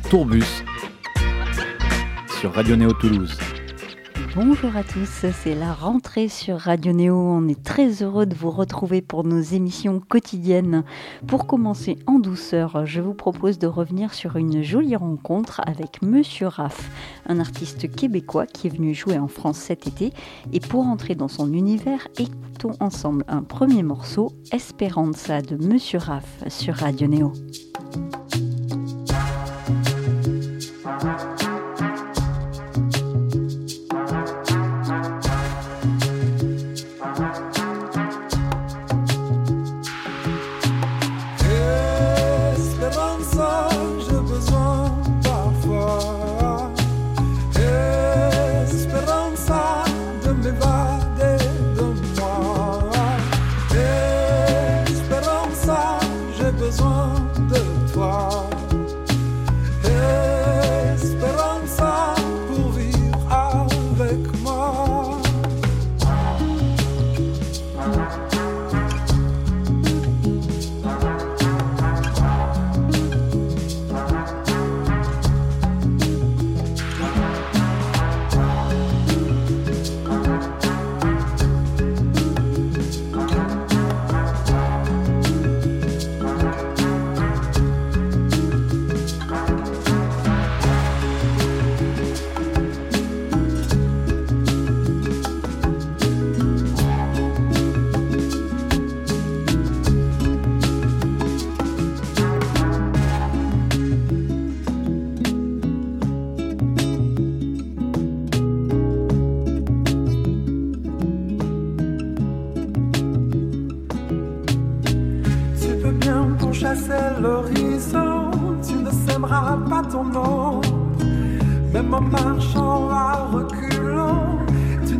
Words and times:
Tourbus 0.00 0.64
sur 2.40 2.52
Radio 2.54 2.76
Néo 2.76 2.92
Toulouse. 2.92 3.36
Bonjour 4.34 4.74
à 4.76 4.82
tous, 4.82 5.26
c'est 5.42 5.54
la 5.54 5.74
rentrée 5.74 6.28
sur 6.28 6.58
Radio 6.58 6.92
Néo. 6.92 7.16
On 7.16 7.46
est 7.48 7.62
très 7.62 8.02
heureux 8.02 8.24
de 8.24 8.34
vous 8.34 8.50
retrouver 8.50 9.02
pour 9.02 9.24
nos 9.24 9.40
émissions 9.40 10.00
quotidiennes. 10.00 10.84
Pour 11.26 11.46
commencer 11.46 11.98
en 12.06 12.18
douceur, 12.18 12.86
je 12.86 13.02
vous 13.02 13.12
propose 13.12 13.58
de 13.58 13.66
revenir 13.66 14.14
sur 14.14 14.36
une 14.36 14.62
jolie 14.62 14.96
rencontre 14.96 15.60
avec 15.66 16.00
Monsieur 16.00 16.46
Raff, 16.46 16.90
un 17.26 17.40
artiste 17.40 17.94
québécois 17.94 18.46
qui 18.46 18.68
est 18.68 18.74
venu 18.74 18.94
jouer 18.94 19.18
en 19.18 19.28
France 19.28 19.58
cet 19.58 19.86
été. 19.86 20.12
Et 20.52 20.60
pour 20.60 20.86
entrer 20.86 21.14
dans 21.14 21.28
son 21.28 21.52
univers, 21.52 22.08
écoutons 22.18 22.76
ensemble 22.80 23.24
un 23.28 23.42
premier 23.42 23.82
morceau, 23.82 24.32
Esperanza 24.52 25.42
de 25.42 25.56
Monsieur 25.56 25.98
Raff 25.98 26.44
sur 26.48 26.76
Radio 26.76 27.06
Néo. 27.06 27.32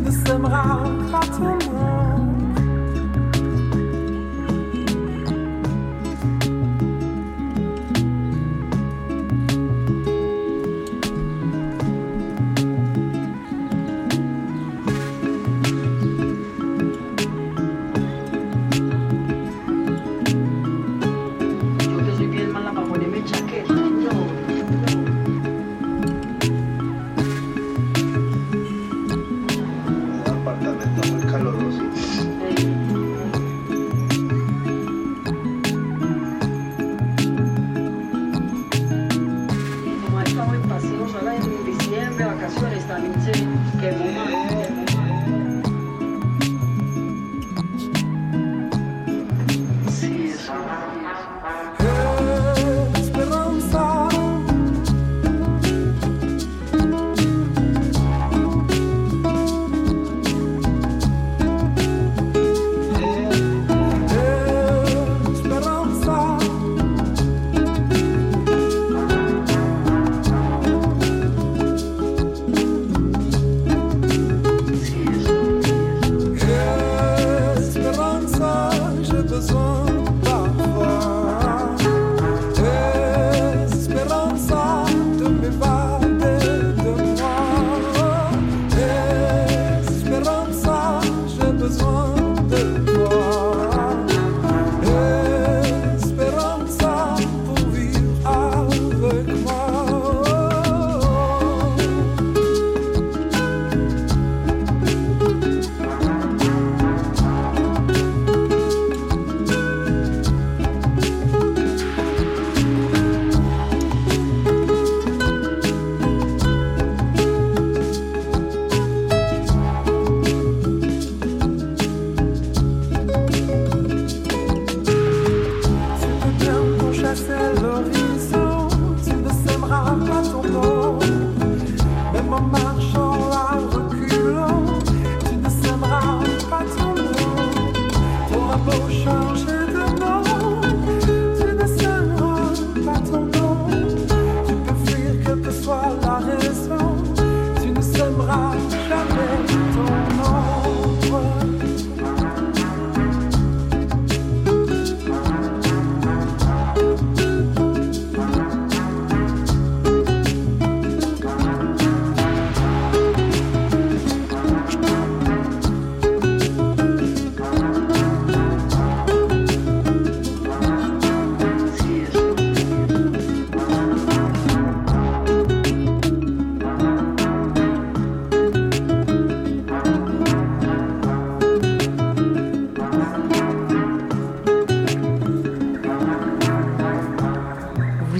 the 0.03 0.11
simra 0.11 0.63
khatul 1.09 1.62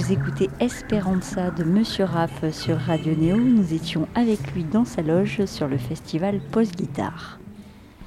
Vous 0.04 0.12
écoutez 0.12 0.50
Esperanza 0.60 1.50
de 1.50 1.64
Monsieur 1.64 2.04
Raff 2.04 2.50
sur 2.52 2.76
Radio 2.76 3.14
Néo. 3.14 3.38
Nous 3.38 3.72
étions 3.72 4.06
avec 4.14 4.52
lui 4.52 4.62
dans 4.62 4.84
sa 4.84 5.00
loge 5.00 5.46
sur 5.46 5.66
le 5.66 5.78
festival 5.78 6.40
Post 6.52 6.76
Guitare. 6.76 7.38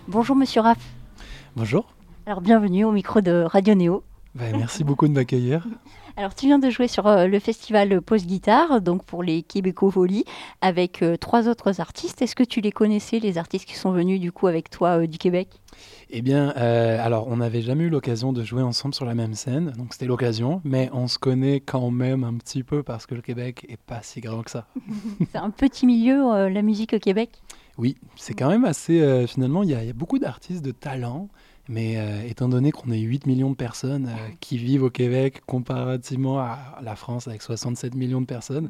Bonjour 0.07 0.35
Monsieur 0.35 0.61
Raff. 0.61 0.77
Bonjour. 1.55 1.91
Alors 2.27 2.41
bienvenue 2.41 2.85
au 2.85 2.91
micro 2.91 3.21
de 3.21 3.41
Radio 3.47 3.73
Néo. 3.73 4.03
Ben, 4.35 4.55
merci 4.55 4.83
beaucoup 4.83 5.07
de 5.07 5.13
m'accueillir. 5.13 5.65
Alors, 6.17 6.33
tu 6.33 6.47
viens 6.47 6.57
de 6.57 6.71
jouer 6.71 6.87
sur 6.87 7.05
euh, 7.05 7.27
le 7.27 7.39
festival 7.39 8.01
Post 8.01 8.25
Guitare, 8.25 8.81
donc 8.81 9.03
pour 9.03 9.21
les 9.21 9.43
Québécois 9.43 9.91
Folies, 9.91 10.25
avec 10.61 11.03
euh, 11.03 11.15
trois 11.15 11.47
autres 11.47 11.79
artistes. 11.79 12.23
Est-ce 12.23 12.35
que 12.35 12.43
tu 12.43 12.59
les 12.59 12.71
connaissais, 12.71 13.19
les 13.19 13.37
artistes 13.37 13.65
qui 13.65 13.75
sont 13.75 13.91
venus 13.91 14.19
du 14.19 14.31
coup 14.31 14.47
avec 14.47 14.71
toi 14.71 14.99
euh, 14.99 15.05
du 15.07 15.19
Québec? 15.19 15.47
Eh 16.09 16.21
bien, 16.21 16.49
alors 16.49 17.27
on 17.27 17.37
n'avait 17.37 17.61
jamais 17.61 17.85
eu 17.85 17.89
l'occasion 17.89 18.31
de 18.31 18.43
jouer 18.43 18.61
ensemble 18.61 18.93
sur 18.93 19.05
la 19.05 19.13
même 19.13 19.33
scène, 19.33 19.73
donc 19.77 19.93
c'était 19.93 20.05
l'occasion, 20.05 20.61
mais 20.63 20.89
on 20.93 21.07
se 21.07 21.19
connaît 21.19 21.59
quand 21.59 21.91
même 21.91 22.23
un 22.23 22.33
petit 22.35 22.63
peu 22.63 22.81
parce 22.81 23.05
que 23.05 23.13
le 23.13 23.21
Québec 23.21 23.65
est 23.67 23.79
pas 23.79 24.01
si 24.03 24.21
grand 24.21 24.41
que 24.41 24.51
ça. 24.51 24.67
C'est 25.31 25.37
un 25.37 25.49
petit 25.49 25.85
milieu, 25.85 26.47
la 26.47 26.61
musique 26.61 26.93
au 26.93 26.99
Québec? 26.99 27.41
Oui, 27.77 27.95
c'est 28.15 28.33
quand 28.33 28.49
même 28.49 28.65
assez. 28.65 29.27
finalement, 29.27 29.61
il 29.61 29.69
y, 29.69 29.75
a 29.75 29.93
beaucoup 29.93 30.17
d'artistes 30.17 30.65
de 30.65 30.71
talent. 30.71 31.29
Mais 31.69 31.97
euh, 31.97 32.21
étant 32.27 32.47
donné 32.47 32.71
qu'on 32.71 32.91
est 32.91 32.99
8 32.99 33.25
millions 33.25 33.49
de 33.49 33.55
personnes 33.55 34.07
euh, 34.07 34.33
qui 34.39 34.57
vivent 34.57 34.83
au 34.83 34.89
Québec 34.89 35.41
comparativement 35.45 36.39
à 36.39 36.79
la 36.81 36.95
France 36.95 37.27
avec 37.27 37.41
67 37.41 37.95
millions 37.95 38.21
de 38.21 38.25
personnes, 38.25 38.69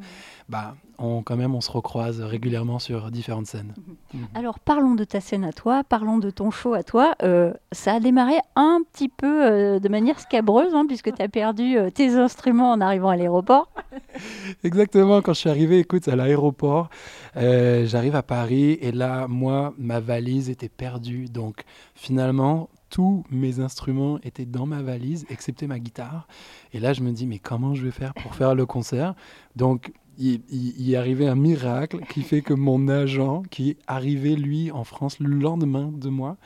bah, 0.50 0.76
on, 0.98 1.22
quand 1.22 1.38
même 1.38 1.54
on 1.54 1.62
se 1.62 1.70
recroise 1.70 2.22
régulièrement 2.22 2.80
sur 2.80 3.12
différentes 3.12 3.46
scènes. 3.46 3.74
Mhm. 3.78 4.22
Mhm. 4.22 4.28
Alors 4.34 4.60
parlons 4.60 4.96
de 4.96 5.04
ta 5.04 5.22
scène 5.22 5.44
à 5.44 5.54
toi, 5.54 5.84
parlons 5.84 6.18
de 6.18 6.32
ton 6.32 6.50
show 6.50 6.74
à 6.74 6.84
toi. 6.84 7.14
Euh, 7.22 7.54
ça 7.72 7.94
a 7.94 8.00
démarré 8.00 8.36
un 8.56 8.82
petit 8.92 9.10
peu 9.10 9.80
de 9.80 9.90
manière 9.90 10.20
scabreuse 10.20 10.74
hein, 10.74 10.86
puisque 10.88 11.14
tu 11.14 11.22
as 11.22 11.28
perdu 11.28 11.78
tes 11.94 12.16
instruments 12.16 12.72
en 12.72 12.82
arrivant 12.82 13.10
à 13.10 13.16
l'aéroport. 13.16 13.70
Exactement, 14.64 15.22
quand 15.22 15.34
je 15.34 15.40
suis 15.40 15.50
arrivé, 15.50 15.80
écoute, 15.80 16.08
à 16.08 16.16
l'aéroport, 16.16 16.90
j'arrive 17.36 18.16
à 18.16 18.24
Paris 18.24 18.80
et 18.82 18.92
là, 18.92 19.28
moi, 19.28 19.74
ma 19.78 20.00
valise 20.00 20.50
était 20.50 20.70
perdue. 20.70 21.26
Donc 21.26 21.64
finalement, 21.94 22.70
tous 22.90 23.24
mes 23.30 23.60
instruments 23.60 24.20
étaient 24.24 24.46
dans 24.46 24.66
ma 24.66 24.82
valise, 24.82 25.26
excepté 25.30 25.68
ma 25.68 25.80
guitare. 25.80 26.28
Et 26.74 26.80
là, 26.80 26.94
je 26.94 27.02
me 27.02 27.12
dis, 27.12 27.28
mais 27.28 27.40
comment 27.40 27.76
je 27.76 27.84
vais 27.84 27.92
faire 27.92 28.14
pour 28.14 28.36
faire 28.36 28.56
le 28.56 28.66
concert? 28.66 29.16
Donc, 29.56 29.92
il, 30.18 30.92
est 30.92 30.96
arrivé 30.96 31.28
un 31.28 31.36
miracle 31.36 32.00
qui 32.10 32.24
fait 32.24 32.42
que 32.42 32.54
mon 32.54 32.88
agent, 32.88 33.44
qui 33.52 33.72
est 33.72 33.78
arrivé, 33.88 34.36
lui, 34.36 34.72
en 34.72 34.84
France 34.84 35.20
le 35.20 35.30
lendemain 35.30 35.92
de 35.94 36.10
moi, 36.10 36.38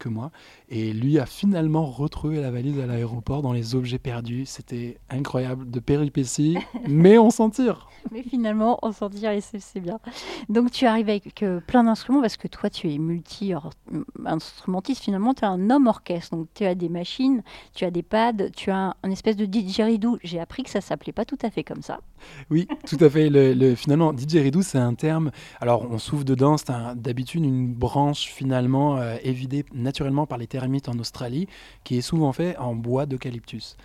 que 0.00 0.08
moi. 0.08 0.32
Et 0.68 0.92
lui 0.92 1.20
a 1.20 1.26
finalement 1.26 1.86
retrouvé 1.86 2.40
la 2.40 2.50
valise 2.50 2.80
à 2.80 2.86
l'aéroport 2.86 3.42
dans 3.42 3.52
les 3.52 3.76
objets 3.76 4.00
perdus. 4.00 4.46
C'était 4.46 4.98
incroyable 5.10 5.70
de 5.70 5.78
péripéties, 5.78 6.58
mais 6.88 7.18
on 7.18 7.30
s'en 7.30 7.50
tire. 7.50 7.88
Mais 8.10 8.22
finalement, 8.22 8.78
on 8.82 8.92
s'en 8.92 9.10
tire 9.10 9.30
et 9.30 9.40
c'est 9.40 9.80
bien. 9.80 10.00
Donc 10.48 10.72
tu 10.72 10.86
arrives 10.86 11.10
avec 11.10 11.42
euh, 11.42 11.60
plein 11.60 11.84
d'instruments 11.84 12.22
parce 12.22 12.38
que 12.38 12.48
toi, 12.48 12.70
tu 12.70 12.90
es 12.92 12.98
multi-instrumentiste. 12.98 15.02
Finalement, 15.02 15.34
tu 15.34 15.42
es 15.42 15.46
un 15.46 15.70
homme 15.70 15.86
orchestre. 15.86 16.34
Donc 16.34 16.48
tu 16.54 16.64
as 16.64 16.74
des 16.74 16.88
machines, 16.88 17.42
tu 17.74 17.84
as 17.84 17.90
des 17.90 18.02
pads, 18.02 18.48
tu 18.56 18.70
as 18.70 18.96
un, 19.02 19.10
espèce 19.10 19.36
de 19.36 19.44
didgeridoo. 19.44 20.16
J'ai 20.24 20.40
appris 20.40 20.62
que 20.62 20.70
ça 20.70 20.80
s'appelait 20.80 21.12
pas 21.12 21.26
tout 21.26 21.36
à 21.42 21.50
fait 21.50 21.62
comme 21.62 21.82
ça. 21.82 22.00
Oui, 22.50 22.66
tout 22.86 22.96
à 23.00 23.10
fait. 23.10 23.28
Le, 23.30 23.74
finalement, 23.74 24.14
didgeridoo, 24.14 24.62
c'est 24.62 24.78
un 24.78 24.94
terme. 24.94 25.30
Alors, 25.60 25.86
on 25.90 25.98
souffle 25.98 26.24
dedans. 26.24 26.56
C'est 26.56 26.72
d'habitude 26.96 27.44
une 27.44 27.74
branche 27.74 28.24
finalement 28.26 28.96
euh, 28.96 29.16
évidée 29.22 29.66
naturellement 29.90 30.24
par 30.24 30.38
les 30.38 30.46
termites 30.46 30.88
en 30.88 30.96
Australie, 31.00 31.48
qui 31.82 31.98
est 31.98 32.00
souvent 32.00 32.32
fait 32.32 32.56
en 32.58 32.76
bois 32.76 33.06
d'eucalyptus. 33.06 33.76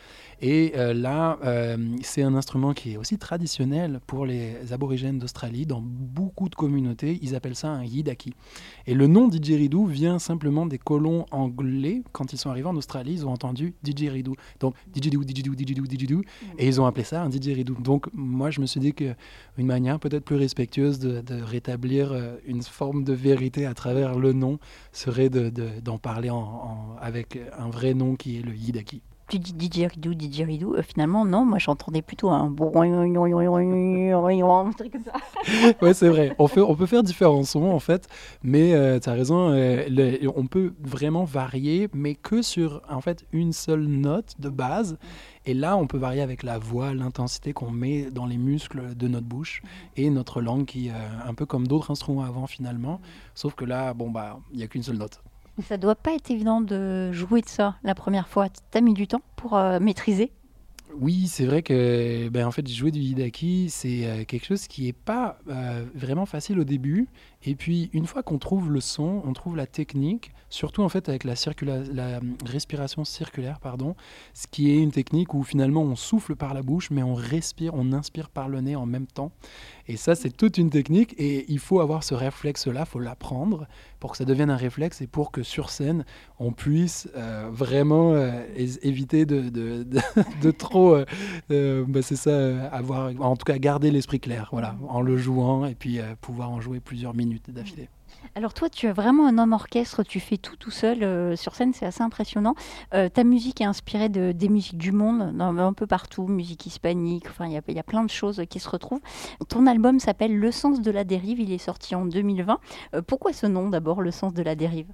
Et 0.41 0.73
euh, 0.75 0.93
là, 0.93 1.39
euh, 1.43 1.77
c'est 2.03 2.21
un 2.21 2.35
instrument 2.35 2.73
qui 2.73 2.93
est 2.93 2.97
aussi 2.97 3.17
traditionnel 3.17 3.99
pour 4.05 4.25
les 4.25 4.71
aborigènes 4.71 5.17
d'Australie. 5.17 5.65
Dans 5.65 5.81
beaucoup 5.81 6.49
de 6.49 6.55
communautés, 6.55 7.17
ils 7.23 7.33
appellent 7.35 7.55
ça 7.55 7.69
un 7.69 7.83
yidaki. 7.83 8.33
Et 8.85 8.93
le 8.93 9.07
nom 9.07 9.27
didgeridoo 9.27 9.85
vient 9.85 10.19
simplement 10.19 10.67
des 10.67 10.77
colons 10.77 11.25
anglais. 11.31 12.03
Quand 12.11 12.33
ils 12.33 12.37
sont 12.37 12.49
arrivés 12.49 12.67
en 12.67 12.75
Australie, 12.75 13.13
ils 13.13 13.25
ont 13.25 13.31
entendu 13.31 13.73
didgeridoo. 13.81 14.35
Donc 14.59 14.75
didgeridoo, 14.93 15.23
didgeridoo, 15.23 15.55
didgeridoo, 15.55 15.87
didgeridoo. 15.87 16.21
Et 16.59 16.67
ils 16.67 16.79
ont 16.79 16.85
appelé 16.85 17.03
ça 17.03 17.23
un 17.23 17.29
didgeridoo. 17.29 17.75
Donc 17.79 18.07
moi, 18.13 18.51
je 18.51 18.61
me 18.61 18.67
suis 18.67 18.79
dit 18.79 18.93
qu'une 18.93 19.15
manière 19.57 19.99
peut-être 19.99 20.25
plus 20.25 20.35
respectueuse 20.35 20.99
de, 20.99 21.23
rétablir 21.41 22.11
euh, 22.11 22.35
une 22.45 22.61
forme 22.61 23.03
de 23.03 23.13
vérité 23.13 23.65
à 23.65 23.73
travers 23.73 24.17
le 24.17 24.33
nom 24.33 24.59
serait 24.91 25.29
d'en 25.29 25.94
parler 25.97 26.31
avec 27.01 27.39
un 27.57 27.69
vrai 27.69 27.93
nom 27.93 28.15
qui 28.15 28.37
est 28.37 28.41
le 28.41 28.55
yidaki 28.55 29.01
tu 29.27 29.39
dis 29.39 29.53
didgeridoo, 29.53 30.13
didgeridoo. 30.13 30.75
Euh, 30.75 30.83
finalement, 30.83 31.25
non, 31.25 31.45
moi 31.45 31.57
j'entendais 31.57 32.01
plutôt 32.01 32.29
un 32.29 32.47
truc 34.71 34.91
comme 34.91 35.03
ça. 35.03 35.13
ouais, 35.81 35.93
c'est 35.93 36.09
vrai. 36.09 36.35
On, 36.37 36.47
fait, 36.47 36.61
on 36.61 36.75
peut 36.75 36.85
faire 36.85 37.01
différents 37.03 37.43
sons 37.43 37.71
en 37.71 37.79
fait, 37.79 38.07
mais 38.43 38.73
euh, 38.73 38.99
tu 38.99 39.09
as 39.09 39.13
raison, 39.13 39.49
euh, 39.51 39.87
on 40.35 40.45
peut 40.45 40.73
vraiment 40.79 41.23
varier, 41.23 41.89
mais 41.93 42.15
que 42.15 42.41
sur 42.41 42.81
en 42.89 43.01
fait 43.01 43.25
une 43.31 43.53
seule 43.53 43.85
note 43.87 44.35
de 44.39 44.49
base. 44.49 44.97
Et 45.47 45.53
là, 45.53 45.77
on 45.77 45.85
peut 45.85 45.99
varier 45.99 46.21
avec 46.21 46.41
la 46.41 46.57
voix, 46.57 46.93
l'intensité 46.93 47.53
qu'on 47.53 47.69
met 47.69 48.09
dans 48.09 48.25
les 48.25 48.37
muscles 48.37 48.95
de 48.95 49.07
notre 49.07 49.27
bouche 49.27 49.61
et 49.95 50.09
notre 50.09 50.41
langue, 50.41 50.65
qui 50.65 50.89
un 50.89 51.33
peu 51.35 51.45
comme 51.45 51.67
d'autres 51.67 51.91
instruments 51.91 52.23
avant 52.23 52.47
finalement. 52.47 52.99
Sauf 53.35 53.53
que 53.53 53.63
là, 53.63 53.93
bon 53.93 54.09
bah, 54.09 54.39
il 54.51 54.57
n'y 54.57 54.63
a 54.63 54.67
qu'une 54.67 54.81
seule 54.81 54.97
note. 54.97 55.21
Ça 55.63 55.77
doit 55.77 55.95
pas 55.95 56.13
être 56.13 56.31
évident 56.31 56.59
de 56.59 57.11
jouer 57.13 57.41
de 57.41 57.47
ça 57.47 57.75
la 57.83 57.95
première 57.95 58.27
fois. 58.27 58.49
Tu 58.49 58.77
as 58.77 58.81
mis 58.81 58.93
du 58.93 59.07
temps 59.07 59.21
pour 59.35 59.55
euh, 59.55 59.79
maîtriser? 59.79 60.31
Oui, 60.97 61.27
c'est 61.27 61.45
vrai 61.45 61.61
que 61.61 62.29
ben, 62.29 62.45
en 62.45 62.51
fait, 62.51 62.67
jouer 62.69 62.91
du 62.91 62.99
hidaki, 62.99 63.69
c'est 63.69 64.05
euh, 64.05 64.23
quelque 64.23 64.45
chose 64.45 64.67
qui 64.67 64.83
n'est 64.83 64.93
pas 64.93 65.39
euh, 65.49 65.83
vraiment 65.93 66.25
facile 66.25 66.59
au 66.59 66.63
début. 66.63 67.07
Et 67.43 67.55
puis, 67.55 67.89
une 67.91 68.05
fois 68.05 68.23
qu'on 68.23 68.37
trouve 68.37 68.71
le 68.71 68.79
son, 68.79 69.21
on 69.25 69.33
trouve 69.33 69.57
la 69.57 69.67
technique, 69.67 70.31
surtout 70.49 70.83
en 70.83 70.89
fait 70.89 71.09
avec 71.09 71.23
la, 71.23 71.33
la 71.61 72.19
respiration 72.45 73.03
circulaire, 73.03 73.59
pardon, 73.59 73.95
ce 74.33 74.47
qui 74.47 74.71
est 74.71 74.77
une 74.77 74.91
technique 74.91 75.33
où 75.33 75.43
finalement 75.43 75.81
on 75.81 75.95
souffle 75.95 76.35
par 76.35 76.53
la 76.53 76.61
bouche, 76.61 76.91
mais 76.91 77.03
on 77.03 77.13
respire, 77.13 77.73
on 77.73 77.91
inspire 77.91 78.29
par 78.29 78.47
le 78.47 78.61
nez 78.61 78.75
en 78.75 78.85
même 78.85 79.07
temps. 79.07 79.31
Et 79.87 79.97
ça, 79.97 80.15
c'est 80.15 80.31
toute 80.31 80.57
une 80.57 80.69
technique 80.69 81.13
et 81.17 81.45
il 81.47 81.59
faut 81.59 81.79
avoir 81.79 82.03
ce 82.03 82.15
réflexe-là, 82.15 82.85
il 82.87 82.89
faut 82.89 82.99
l'apprendre 82.99 83.67
pour 83.99 84.11
que 84.11 84.17
ça 84.17 84.25
devienne 84.25 84.49
un 84.49 84.57
réflexe 84.57 85.01
et 85.01 85.07
pour 85.07 85.31
que 85.31 85.43
sur 85.43 85.69
scène, 85.69 86.05
on 86.39 86.51
puisse 86.51 87.07
euh, 87.15 87.49
vraiment 87.51 88.13
euh, 88.13 88.43
éviter 88.81 89.25
de, 89.25 89.85
trop, 90.51 90.97
euh, 91.51 91.85
bah, 91.87 92.01
c'est 92.01 92.15
ça, 92.15 92.67
avoir, 92.69 93.11
en 93.19 93.35
tout 93.35 93.45
cas 93.45 93.57
garder 93.57 93.91
l'esprit 93.91 94.19
clair, 94.19 94.49
voilà, 94.51 94.75
en 94.87 95.01
le 95.01 95.17
jouant 95.17 95.65
et 95.65 95.75
puis 95.75 95.99
pouvoir 96.21 96.49
en 96.49 96.61
jouer 96.61 96.79
plusieurs 96.79 97.13
minutes 97.13 97.51
d'affilée. 97.51 97.89
Alors 98.33 98.53
toi, 98.53 98.69
tu 98.69 98.87
es 98.87 98.91
vraiment 98.91 99.27
un 99.27 99.37
homme 99.37 99.53
orchestre, 99.53 100.03
tu 100.03 100.19
fais 100.19 100.37
tout 100.37 100.55
tout 100.55 100.71
seul 100.71 101.03
euh, 101.03 101.35
sur 101.35 101.55
scène, 101.55 101.73
c'est 101.73 101.85
assez 101.85 102.01
impressionnant. 102.01 102.55
Euh, 102.93 103.09
ta 103.09 103.23
musique 103.23 103.61
est 103.61 103.65
inspirée 103.65 104.09
de, 104.09 104.31
des 104.31 104.49
musiques 104.49 104.77
du 104.77 104.91
monde, 104.91 105.39
un 105.39 105.73
peu 105.73 105.85
partout, 105.85 106.27
musique 106.27 106.65
hispanique, 106.65 107.25
enfin 107.29 107.45
il 107.45 107.53
y, 107.53 107.79
a 107.79 107.83
plein 107.83 108.03
de 108.03 108.09
choses 108.09 108.43
qui 108.49 108.59
se 108.59 108.69
retrouvent. 108.69 109.01
Ton 109.47 109.67
album 109.67 109.99
s'appelle 109.99 110.37
Le 110.37 110.51
sens 110.51 110.81
de 110.81 110.91
la 110.91 111.03
dérive, 111.03 111.39
il 111.39 111.51
est 111.51 111.59
sorti 111.59 111.95
en 111.95 112.05
2020. 112.05 112.59
Euh, 112.95 113.01
pourquoi 113.01 113.33
ce 113.33 113.45
nom 113.45 113.69
d'abord, 113.69 114.01
Le 114.01 114.11
sens 114.11 114.33
de 114.33 114.41
la 114.41 114.55
dérive? 114.55 114.87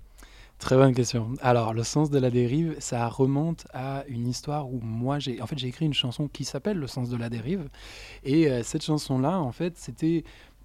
Très 0.59 0.75
bonne 0.75 0.93
question. 0.93 1.29
Alors, 1.41 1.73
le 1.73 1.81
sens 1.81 2.11
de 2.11 2.19
la 2.19 2.29
dérive, 2.29 2.75
ça 2.77 3.07
remonte 3.07 3.65
à 3.73 4.03
une 4.07 4.27
histoire 4.27 4.71
où 4.71 4.79
moi, 4.83 5.17
j'ai, 5.17 5.41
en 5.41 5.47
fait, 5.47 5.57
j'ai 5.57 5.67
écrit 5.67 5.87
une 5.87 5.93
chanson 5.95 6.27
qui 6.27 6.45
s'appelle 6.45 6.77
Le 6.77 6.85
sens 6.85 7.09
de 7.09 7.17
la 7.17 7.29
dérive. 7.29 7.67
Et 8.23 8.47
cette 8.61 8.83
chanson-là, 8.83 9.39
en 9.39 9.51
fait, 9.51 9.75
c'était 9.79 10.23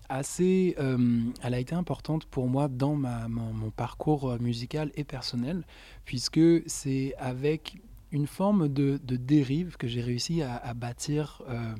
assez, 0.08 0.74
euh, 0.78 1.20
elle 1.42 1.54
a 1.54 1.58
été 1.58 1.74
importante 1.74 2.26
pour 2.26 2.48
moi 2.48 2.68
dans 2.68 2.94
ma, 2.94 3.28
mon, 3.28 3.70
parcours 3.70 4.30
euh, 4.30 4.38
musical 4.38 4.90
et 4.94 5.04
personnel, 5.04 5.64
puisque 6.04 6.40
c'est 6.66 7.14
avec 7.18 7.76
une 8.12 8.26
forme 8.26 8.68
de, 8.68 8.98
dérive 8.98 9.76
que 9.76 9.88
j'ai 9.88 10.00
réussi 10.00 10.42
à, 10.42 10.72
bâtir 10.74 11.42
euh, 11.48 11.74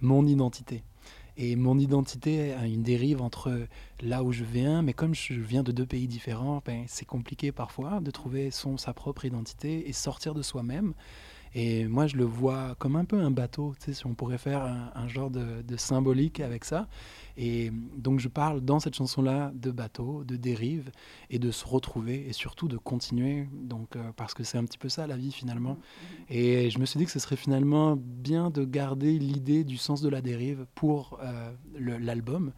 mon 0.00 0.26
identité. 0.26 0.84
Et 1.36 1.56
mon 1.56 1.78
identité 1.78 2.52
a 2.52 2.66
une 2.66 2.82
dérive 2.82 3.22
entre 3.22 3.66
là 4.02 4.22
où 4.22 4.30
je 4.30 4.44
viens, 4.44 4.82
mais 4.82 4.92
comme 4.92 5.14
je 5.14 5.34
viens 5.34 5.62
de 5.62 5.72
deux 5.72 5.86
pays 5.86 6.06
différents, 6.06 6.62
ben, 6.64 6.84
c'est 6.86 7.06
compliqué 7.06 7.50
parfois 7.50 8.00
de 8.00 8.10
trouver 8.10 8.50
son, 8.50 8.76
sa 8.76 8.92
propre 8.92 9.24
identité 9.24 9.88
et 9.88 9.92
sortir 9.92 10.34
de 10.34 10.42
soi-même. 10.42 10.92
Et 11.54 11.86
moi, 11.86 12.06
je 12.06 12.16
le 12.16 12.24
vois 12.24 12.76
comme 12.78 12.96
un 12.96 13.04
peu 13.04 13.20
un 13.20 13.30
bateau, 13.30 13.74
tu 13.78 13.86
sais, 13.86 13.92
si 13.92 14.06
on 14.06 14.14
pourrait 14.14 14.38
faire 14.38 14.62
un, 14.94 15.08
genre 15.08 15.30
de, 15.30 15.62
de, 15.62 15.76
symbolique 15.76 16.38
avec 16.40 16.64
ça. 16.64 16.86
Et 17.36 17.72
donc 17.96 18.20
je 18.20 18.28
parle 18.28 18.60
dans 18.60 18.80
cette 18.80 18.94
chanson-là 18.94 19.50
de 19.54 19.70
bateau, 19.70 20.24
de 20.24 20.36
dérive, 20.36 20.90
et 21.30 21.38
de 21.38 21.50
se 21.50 21.64
retrouver, 21.64 22.28
et 22.28 22.32
surtout 22.32 22.68
de 22.68 22.76
continuer, 22.76 23.48
donc, 23.52 23.96
euh, 23.96 24.12
parce 24.16 24.34
que 24.34 24.44
c'est 24.44 24.58
un 24.58 24.64
petit 24.64 24.78
peu 24.78 24.88
ça 24.88 25.06
la 25.06 25.16
vie 25.16 25.32
finalement. 25.32 25.72
Mm-hmm. 25.72 26.34
Et 26.34 26.70
je 26.70 26.78
me 26.78 26.84
suis 26.84 26.98
dit 26.98 27.06
que 27.06 27.10
ce 27.10 27.18
serait 27.18 27.36
finalement 27.36 27.96
bien 27.96 28.50
de 28.50 28.64
garder 28.64 29.18
l'idée 29.18 29.64
du 29.64 29.76
sens 29.76 30.02
de 30.02 30.08
la 30.08 30.20
dérive 30.20 30.66
pour 30.74 31.18
euh, 31.22 31.50
l'album, 31.78 32.52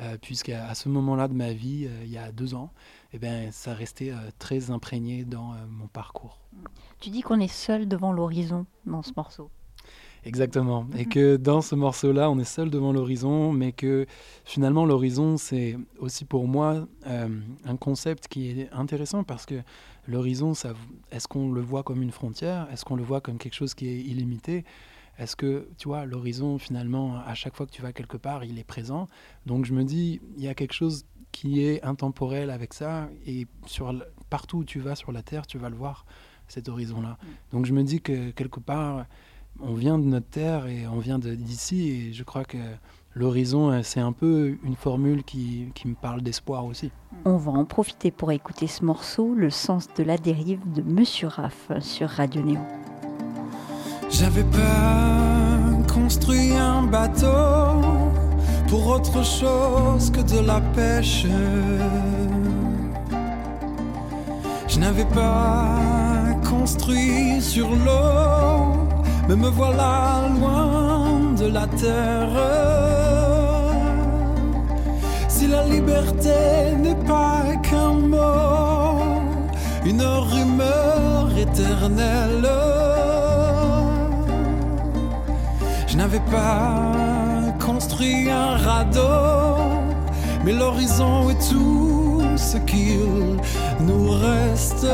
euh, 0.00 0.18
puisqu'à 0.20 0.74
ce 0.74 0.88
moment-là 0.88 1.28
de 1.28 1.34
ma 1.34 1.52
vie, 1.52 1.88
il 2.04 2.10
y 2.10 2.18
a 2.18 2.30
deux 2.30 2.54
ans, 2.54 2.72
eh 3.16 3.18
bien, 3.18 3.50
ça 3.50 3.74
restait 3.74 4.12
très 4.38 4.70
imprégné 4.70 5.24
dans 5.24 5.54
mon 5.68 5.88
parcours. 5.88 6.38
Tu 7.00 7.10
dis 7.10 7.22
qu'on 7.22 7.40
est 7.40 7.52
seul 7.52 7.88
devant 7.88 8.12
l'horizon 8.12 8.66
dans 8.84 9.02
ce 9.02 9.12
morceau. 9.16 9.50
Exactement. 10.26 10.88
Et 10.98 11.04
que 11.04 11.36
dans 11.36 11.60
ce 11.60 11.76
morceau-là, 11.76 12.28
on 12.30 12.38
est 12.38 12.44
seul 12.44 12.68
devant 12.68 12.92
l'horizon, 12.92 13.52
mais 13.52 13.70
que 13.70 14.06
finalement, 14.44 14.84
l'horizon, 14.84 15.36
c'est 15.36 15.76
aussi 16.00 16.24
pour 16.24 16.48
moi 16.48 16.88
euh, 17.06 17.28
un 17.64 17.76
concept 17.76 18.26
qui 18.26 18.50
est 18.50 18.68
intéressant 18.72 19.22
parce 19.22 19.46
que 19.46 19.62
l'horizon, 20.08 20.52
est-ce 21.12 21.28
qu'on 21.28 21.52
le 21.52 21.60
voit 21.60 21.84
comme 21.84 22.02
une 22.02 22.10
frontière? 22.10 22.66
Est-ce 22.72 22.84
qu'on 22.84 22.96
le 22.96 23.04
voit 23.04 23.20
comme 23.20 23.38
quelque 23.38 23.54
chose 23.54 23.74
qui 23.74 23.86
est 23.86 24.00
illimité? 24.00 24.64
Est-ce 25.18 25.36
que, 25.36 25.68
tu 25.78 25.86
vois, 25.88 26.04
l'horizon, 26.04 26.58
finalement, 26.58 27.18
à 27.24 27.34
chaque 27.34 27.54
fois 27.54 27.64
que 27.64 27.72
tu 27.72 27.80
vas 27.80 27.92
quelque 27.92 28.16
part, 28.16 28.44
il 28.44 28.58
est 28.58 28.64
présent? 28.64 29.06
Donc 29.46 29.64
je 29.64 29.72
me 29.72 29.84
dis, 29.84 30.20
il 30.36 30.42
y 30.42 30.48
a 30.48 30.54
quelque 30.54 30.74
chose 30.74 31.06
qui 31.36 31.62
est 31.62 31.84
intemporel 31.84 32.48
avec 32.48 32.72
ça, 32.72 33.10
et 33.26 33.46
sur, 33.66 33.94
partout 34.30 34.58
où 34.58 34.64
tu 34.64 34.80
vas 34.80 34.96
sur 34.96 35.12
la 35.12 35.20
Terre, 35.20 35.46
tu 35.46 35.58
vas 35.58 35.68
le 35.68 35.76
voir, 35.76 36.06
cet 36.48 36.70
horizon-là. 36.70 37.18
Mm. 37.20 37.26
Donc 37.52 37.66
je 37.66 37.74
me 37.74 37.82
dis 37.82 38.00
que 38.00 38.30
quelque 38.30 38.58
part 38.58 39.04
on 39.60 39.74
vient 39.74 39.98
de 39.98 40.04
notre 40.04 40.28
terre 40.28 40.66
et 40.66 40.86
on 40.86 40.98
vient 40.98 41.18
d'ici 41.18 41.88
et 41.88 42.12
je 42.12 42.22
crois 42.24 42.44
que 42.44 42.58
l'horizon, 43.14 43.70
euh, 43.70 43.80
c'est 43.82 44.00
un 44.00 44.12
peu 44.12 44.56
une 44.64 44.76
formule 44.76 45.24
qui, 45.24 45.72
me 45.84 45.94
parle 45.94 46.22
d'espoir 46.22 46.64
aussi. 46.64 46.90
On 47.24 47.36
va 47.36 47.52
en 47.52 47.64
profiter 47.64 48.10
pour 48.10 48.32
écouter 48.32 48.66
ce 48.66 48.84
morceau, 48.84 49.34
Le 49.34 49.50
sens 49.50 49.88
de 49.96 50.04
la 50.04 50.18
dérive 50.18 50.60
de 50.72 50.82
Monsieur 50.82 51.28
Raff 51.28 51.70
sur 51.80 52.08
Radio 52.08 52.42
Néo. 52.42 52.60
J'avais 54.10 54.44
pas 54.44 55.92
construit 55.92 56.52
un 56.52 56.82
bateau 56.82 58.05
pour 58.68 58.86
autre 58.86 59.24
chose 59.24 60.10
que 60.10 60.20
de 60.20 60.40
la 60.40 60.60
pêche. 60.74 61.26
Je 64.68 64.78
n'avais 64.78 65.06
pas 65.06 65.78
construit 66.48 67.40
sur 67.40 67.68
l'eau 67.70 68.86
mais 69.28 69.36
me 69.36 69.48
voilà 69.48 70.28
loin 70.38 71.32
de 71.36 71.46
la 71.46 71.66
terre. 71.66 72.38
Si 75.28 75.46
la 75.48 75.64
liberté 75.64 76.76
n'est 76.78 77.02
pas 77.06 77.42
qu'un 77.62 77.92
mot, 77.92 79.02
une 79.84 80.02
rumeur 80.02 81.36
éternelle, 81.36 82.48
je 85.88 85.96
n'avais 85.96 86.24
pas 86.30 87.15
construit 87.86 88.28
un 88.28 88.56
radeau, 88.56 89.58
mais 90.44 90.52
l'horizon 90.52 91.30
est 91.30 91.50
tout 91.50 92.20
ce 92.36 92.56
qu'il 92.58 93.38
nous 93.80 94.10
reste. 94.10 94.86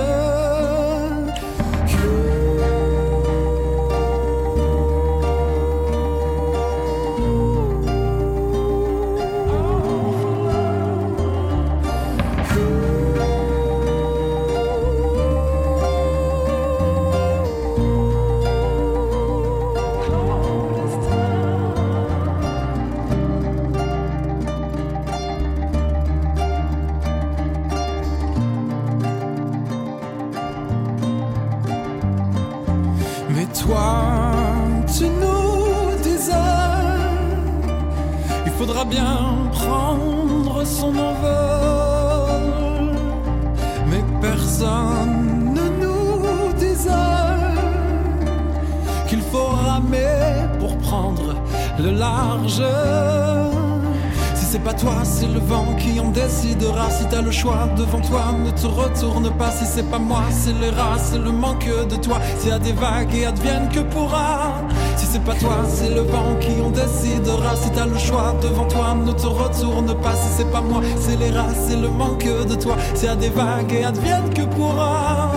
C'est 59.65 59.91
pas 59.91 59.99
moi, 59.99 60.25
c'est 60.31 60.53
les 60.61 60.71
rats, 60.71 60.99
c'est 60.99 61.19
le 61.19 61.33
manque 61.33 61.69
de 61.89 61.97
toi. 61.97 62.19
S'il 62.39 62.51
y 62.51 62.53
a 62.53 62.59
des 62.59 62.73
vagues 62.73 63.15
et 63.15 63.25
advienne 63.25 63.69
que 63.73 63.81
pourra. 63.81 64.61
Si 64.97 65.07
c'est 65.07 65.25
pas 65.25 65.35
toi, 65.35 65.65
c'est 65.67 65.89
le 65.89 66.03
vent 66.03 66.37
qui 66.41 66.61
en 66.61 66.71
décidera. 66.71 67.57
Si 67.57 67.71
t'as 67.71 67.87
le 67.87 67.99
choix 67.99 68.35
devant 68.43 68.67
toi, 68.67 68.95
ne 68.95 69.13
te 69.13 69.27
retourne 69.27 69.95
pas. 70.03 70.15
Si 70.15 70.29
c'est 70.37 70.51
pas 70.51 70.61
moi, 70.61 70.83
c'est 71.01 71.19
les 71.19 71.31
rats, 71.31 71.55
c'est 71.67 71.77
le 71.77 71.89
manque 71.89 72.25
de 72.25 72.55
toi. 72.55 72.77
S'il 72.95 73.09
y 73.09 73.11
a 73.11 73.17
des 73.17 73.31
vagues 73.31 73.73
et 73.73 73.85
advienne 73.85 74.29
que 74.35 74.43
pourra. 74.43 75.33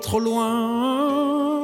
Trop 0.00 0.20
loin. 0.20 1.60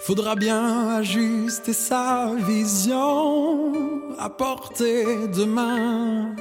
Faudra 0.00 0.34
bien 0.34 0.96
ajuster 0.96 1.72
sa 1.72 2.30
vision 2.34 3.72
à 4.18 4.30
portée 4.30 5.28
de 5.28 5.44
main. 5.44 6.34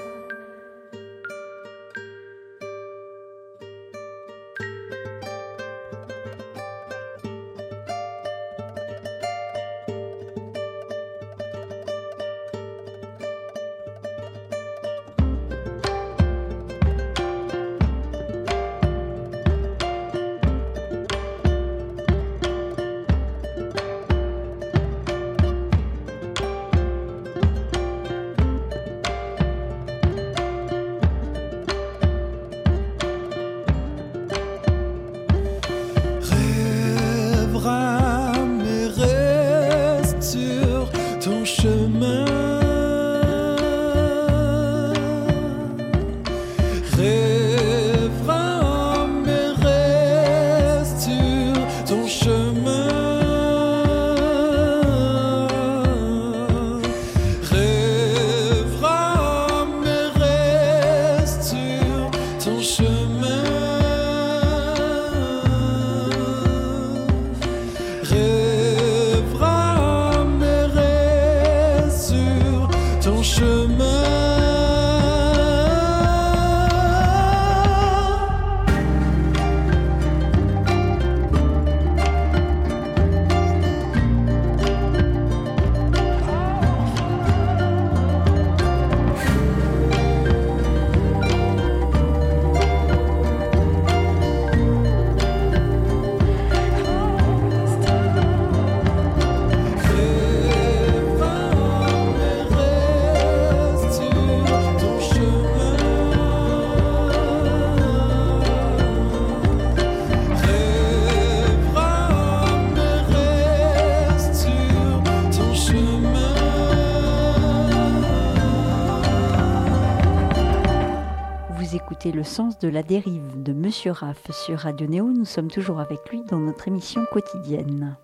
Le 122.05 122.23
sens 122.23 122.57
de 122.59 122.69
la 122.69 122.81
dérive 122.81 123.43
de 123.43 123.51
Monsieur 123.51 123.91
Raff 123.91 124.31
sur 124.31 124.59
Radio 124.59 124.87
Néo. 124.87 125.11
Nous 125.11 125.25
sommes 125.25 125.51
toujours 125.51 125.81
avec 125.81 125.99
lui 126.09 126.23
dans 126.23 126.39
notre 126.39 126.69
émission 126.69 127.05
quotidienne. 127.11 127.97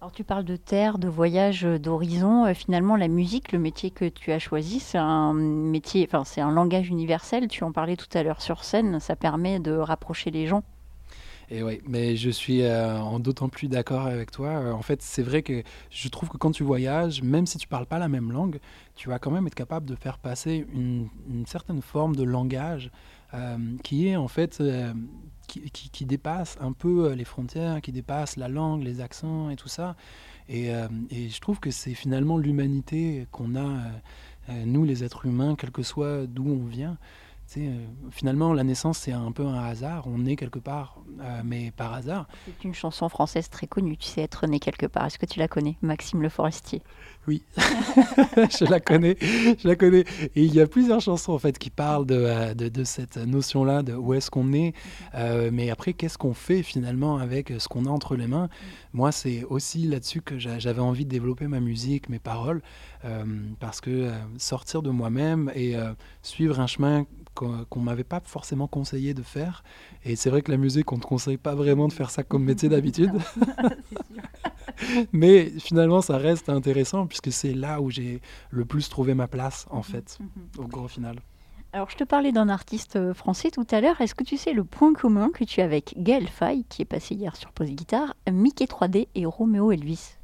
Alors 0.00 0.10
tu 0.10 0.24
parles 0.24 0.44
de 0.44 0.56
terre, 0.56 0.98
de 0.98 1.06
voyage, 1.06 1.62
d'horizon. 1.62 2.46
Euh, 2.46 2.54
finalement, 2.54 2.96
la 2.96 3.08
musique, 3.08 3.52
le 3.52 3.58
métier 3.58 3.90
que 3.90 4.08
tu 4.08 4.32
as 4.32 4.38
choisi, 4.38 4.80
c'est 4.80 4.98
un 4.98 5.34
métier, 5.34 6.08
enfin 6.08 6.24
c'est 6.24 6.40
un 6.40 6.50
langage 6.50 6.88
universel. 6.88 7.46
Tu 7.46 7.62
en 7.62 7.72
parlais 7.72 7.96
tout 7.96 8.08
à 8.14 8.22
l'heure 8.22 8.40
sur 8.40 8.64
scène. 8.64 8.98
Ça 9.00 9.16
permet 9.16 9.60
de 9.60 9.72
rapprocher 9.72 10.30
les 10.30 10.46
gens. 10.46 10.62
Et 11.54 11.62
oui, 11.62 11.82
mais 11.86 12.16
je 12.16 12.30
suis 12.30 12.62
euh, 12.62 12.98
en 12.98 13.20
d'autant 13.20 13.50
plus 13.50 13.68
d'accord 13.68 14.06
avec 14.06 14.30
toi. 14.30 14.48
Euh, 14.48 14.72
en 14.72 14.80
fait, 14.80 15.02
c'est 15.02 15.22
vrai 15.22 15.42
que 15.42 15.62
je 15.90 16.08
trouve 16.08 16.30
que 16.30 16.38
quand 16.38 16.50
tu 16.50 16.62
voyages, 16.62 17.22
même 17.22 17.44
si 17.44 17.58
tu 17.58 17.68
parles 17.68 17.84
pas 17.84 17.98
la 17.98 18.08
même 18.08 18.32
langue, 18.32 18.58
tu 18.94 19.10
vas 19.10 19.18
quand 19.18 19.30
même 19.30 19.46
être 19.46 19.54
capable 19.54 19.84
de 19.84 19.94
faire 19.94 20.16
passer 20.16 20.66
une, 20.72 21.10
certaine 21.46 21.82
forme 21.82 22.16
de 22.16 22.22
langage 22.22 22.86
euh, 22.86 22.92
qui 23.82 24.08
est 24.08 24.16
en 24.16 24.28
fait 24.28 24.62
qui, 25.46 26.06
dépasse 26.06 26.56
un 26.60 26.72
peu 26.72 27.12
les 27.12 27.24
frontières, 27.24 27.80
qui 27.80 27.92
dépasse 27.92 28.36
la 28.36 28.48
langue, 28.48 28.82
les 28.82 29.00
accents 29.00 29.50
et 29.50 29.56
tout 29.56 29.68
ça. 29.68 29.96
Et, 30.48 30.68
et 31.10 31.28
je 31.28 31.40
trouve 31.40 31.60
que 31.60 31.70
c'est 31.70 31.94
finalement 31.94 32.36
l'humanité 32.36 33.26
qu'on 33.30 33.56
a, 33.56 33.80
nous 34.64 34.84
les 34.84 35.04
êtres 35.04 35.26
humains, 35.26 35.54
quel 35.56 35.70
que 35.70 35.82
soit 35.82 36.26
d'où 36.26 36.46
on 36.46 36.66
vient. 36.66 36.98
Euh, 37.58 37.86
finalement, 38.10 38.52
la 38.52 38.64
naissance, 38.64 38.98
c'est 38.98 39.12
un 39.12 39.32
peu 39.32 39.44
un 39.44 39.62
hasard. 39.62 40.04
On 40.06 40.24
est 40.26 40.36
quelque 40.36 40.58
part, 40.58 40.98
euh, 41.20 41.42
mais 41.44 41.70
par 41.76 41.92
hasard. 41.92 42.28
C'est 42.46 42.64
une 42.64 42.74
chanson 42.74 43.08
française 43.08 43.48
très 43.50 43.66
connue, 43.66 43.96
tu 43.96 44.08
sais, 44.08 44.22
être 44.22 44.46
né 44.46 44.58
quelque 44.58 44.86
part. 44.86 45.06
Est-ce 45.06 45.18
que 45.18 45.26
tu 45.26 45.38
la 45.38 45.48
connais, 45.48 45.76
Maxime 45.82 46.22
Le 46.22 46.28
Forestier? 46.28 46.82
Oui, 47.28 47.42
je 47.56 48.64
la 48.68 48.80
connais. 48.80 49.16
Je 49.20 49.66
la 49.66 49.76
connais. 49.76 50.04
Et 50.34 50.44
il 50.44 50.54
y 50.54 50.60
a 50.60 50.66
plusieurs 50.66 51.00
chansons, 51.00 51.32
en 51.32 51.38
fait, 51.38 51.58
qui 51.58 51.70
parlent 51.70 52.06
de, 52.06 52.16
euh, 52.16 52.54
de, 52.54 52.84
cette 52.84 53.16
notion-là, 53.16 53.82
de 53.82 53.94
où 53.94 54.14
est-ce 54.14 54.30
qu'on 54.30 54.52
est. 54.52 54.74
Mais 55.52 55.70
après, 55.70 55.92
qu'est-ce 55.92 56.18
qu'on 56.18 56.34
fait 56.34 56.62
finalement 56.62 57.18
avec 57.18 57.52
ce 57.58 57.68
qu'on 57.68 57.86
a 57.86 57.90
entre 57.90 58.16
les 58.16 58.26
mains? 58.26 58.48
Moi, 58.92 59.12
c'est 59.12 59.44
aussi 59.44 59.86
là-dessus 59.86 60.20
que 60.20 60.38
j'avais 60.38 60.80
envie 60.80 61.04
de 61.04 61.10
développer 61.10 61.46
ma 61.46 61.60
musique, 61.60 62.08
mes 62.08 62.18
paroles, 62.18 62.62
parce 63.60 63.80
que 63.80 64.10
sortir 64.38 64.82
de 64.82 64.90
moi-même 64.90 65.50
et 65.54 65.76
suivre 66.22 66.60
un 66.60 66.66
chemin 66.66 67.06
qu'on 67.34 67.66
ne 67.76 67.84
m'avait 67.84 68.04
pas 68.04 68.20
forcément 68.24 68.66
conseillé 68.66 69.14
de 69.14 69.22
faire. 69.22 69.64
Et 70.04 70.16
c'est 70.16 70.30
vrai 70.30 70.42
que 70.42 70.50
la 70.50 70.58
musique, 70.58 70.92
on 70.92 70.96
ne 70.96 71.00
te 71.00 71.06
conseille 71.06 71.36
pas 71.36 71.54
vraiment 71.54 71.88
de 71.88 71.92
faire 71.92 72.10
ça 72.10 72.22
comme 72.22 72.44
métier 72.44 72.68
d'habitude. 72.68 73.12
Mais 75.12 75.50
finalement, 75.58 76.00
ça 76.00 76.16
reste 76.16 76.48
intéressant 76.48 77.06
puisque 77.06 77.32
c'est 77.32 77.54
là 77.54 77.80
où 77.80 77.90
j'ai 77.90 78.20
le 78.50 78.64
plus 78.64 78.88
trouvé 78.88 79.14
ma 79.14 79.28
place, 79.28 79.66
en 79.70 79.82
fait, 79.82 80.18
mhm. 80.20 80.64
au 80.64 80.68
gros 80.68 80.88
final. 80.88 81.16
Alors, 81.74 81.88
je 81.88 81.96
te 81.96 82.04
parlais 82.04 82.32
d'un 82.32 82.50
artiste 82.50 82.96
euh, 82.96 83.14
français 83.14 83.50
tout 83.50 83.66
à 83.70 83.80
l'heure. 83.80 84.00
Est-ce 84.02 84.14
que 84.14 84.24
tu 84.24 84.36
sais 84.36 84.52
le 84.52 84.62
point 84.62 84.92
commun 84.92 85.30
que 85.32 85.42
tu 85.42 85.62
as 85.62 85.64
avec 85.64 85.94
Gaël 85.96 86.28
Faye, 86.28 86.64
qui 86.68 86.82
est 86.82 86.86
passé 86.86 87.14
hier 87.14 87.34
sur 87.34 87.50
Pose 87.52 87.70
Guitare, 87.70 88.14
Mickey 88.30 88.66
3D 88.66 89.08
et 89.14 89.24
Roméo 89.24 89.72
Elvis? 89.72 90.16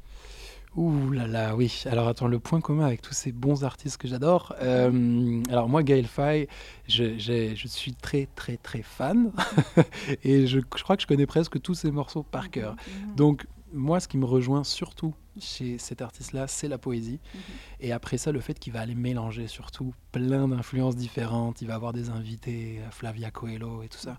Ouh 0.75 1.09
là 1.11 1.27
là, 1.27 1.55
oui. 1.55 1.83
Alors 1.85 2.07
attends, 2.07 2.27
le 2.27 2.39
point 2.39 2.61
commun 2.61 2.85
avec 2.85 3.01
tous 3.01 3.13
ces 3.13 3.31
bons 3.31 3.63
artistes 3.63 3.97
que 3.97 4.07
j'adore. 4.07 4.55
Euh, 4.61 5.41
alors 5.49 5.67
moi, 5.67 5.81
Gaël 5.81 6.05
Faye, 6.05 6.47
je, 6.87 7.17
je, 7.17 7.67
suis 7.67 7.95
très 7.95 8.27
très 8.35 8.57
très 8.57 8.83
fan 8.83 9.31
et 10.23 10.45
je, 10.45 10.59
je, 10.59 10.83
crois 10.83 10.95
que 10.95 11.01
je 11.01 11.07
connais 11.07 11.25
presque 11.25 11.59
tous 11.59 11.73
ses 11.73 11.91
morceaux 11.91 12.23
par 12.23 12.43
mhm, 12.43 12.49
cœur. 12.49 12.75
Mhm. 12.75 13.15
Donc 13.15 13.47
moi, 13.73 13.99
ce 13.99 14.07
qui 14.07 14.17
me 14.17 14.25
rejoint 14.25 14.63
surtout 14.63 15.13
chez 15.39 15.77
cet 15.77 16.01
artiste-là, 16.01 16.47
c'est 16.47 16.67
la 16.67 16.77
poésie. 16.77 17.19
Mhm. 17.33 17.41
Et 17.79 17.91
après 17.91 18.17
ça, 18.17 18.31
le 18.31 18.39
fait 18.39 18.59
qu'il 18.59 18.73
va 18.73 18.81
aller 18.81 18.95
mélanger 18.95 19.47
surtout 19.47 19.93
plein 20.11 20.47
d'influences 20.47 20.95
différentes. 20.95 21.61
Il 21.61 21.67
va 21.67 21.75
avoir 21.75 21.93
des 21.93 22.09
invités, 22.09 22.79
euh, 22.79 22.91
Flavia 22.91 23.31
Coelho 23.31 23.81
et 23.81 23.87
tout 23.87 23.97
ça. 23.97 24.17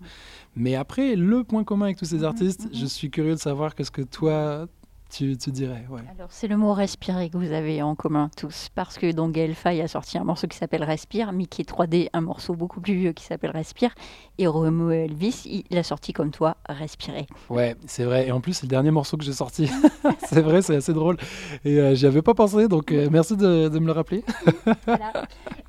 Mais 0.55 0.75
après, 0.75 1.15
le 1.15 1.43
point 1.43 1.63
commun 1.63 1.85
avec 1.85 1.97
tous 1.97 2.05
ces 2.05 2.23
artistes, 2.23 2.67
je 2.73 2.85
suis 2.85 3.09
curieux 3.09 3.35
de 3.35 3.39
savoir 3.39 3.75
qu'est-ce 3.75 3.91
que 3.91 4.01
toi, 4.01 4.67
tu, 5.11 5.35
dirais. 5.35 5.85
Ouais. 5.89 6.01
Alors, 6.15 6.29
c'est 6.31 6.47
le 6.47 6.57
mot 6.57 6.73
respirer 6.73 7.29
que 7.29 7.37
vous 7.37 7.51
avez 7.51 7.81
en 7.81 7.95
commun 7.95 8.29
tous, 8.37 8.69
parce 8.73 8.97
que 8.97 9.11
donc 9.11 9.33
Gaël 9.33 9.53
Faye 9.53 9.81
a 9.81 9.87
sorti 9.87 10.17
un 10.17 10.23
morceau 10.23 10.47
qui 10.47 10.57
s'appelle 10.57 10.83
Respire, 10.83 11.31
Mickey 11.33 11.63
3D, 11.63 12.09
un 12.13 12.21
morceau 12.21 12.55
beaucoup 12.55 12.79
plus 12.79 12.93
vieux 12.93 13.11
qui 13.11 13.25
s'appelle 13.25 13.51
Respire, 13.51 13.93
et 14.37 14.47
Romo 14.47 14.89
Elvis, 14.89 15.65
il 15.69 15.77
a 15.77 15.83
sorti 15.83 16.13
comme 16.13 16.31
toi, 16.31 16.55
Respirer. 16.67 17.27
Ouais, 17.49 17.75
c'est 17.85 18.05
vrai, 18.05 18.27
et 18.27 18.31
en 18.31 18.39
plus, 18.39 18.53
c'est 18.53 18.63
le 18.65 18.69
dernier 18.69 18.91
morceau 18.91 19.17
que 19.17 19.23
j'ai 19.23 19.33
sorti. 19.33 19.69
c'est 20.25 20.41
vrai, 20.41 20.61
c'est 20.61 20.77
assez 20.77 20.93
drôle, 20.93 21.17
et 21.65 21.79
euh, 21.79 21.93
j'y 21.93 22.07
avais 22.07 22.21
pas 22.21 22.33
pensé, 22.33 22.67
donc 22.67 22.91
euh, 22.91 23.09
merci 23.11 23.35
de, 23.35 23.67
me 23.67 23.85
le 23.85 23.91
rappeler. 23.91 24.23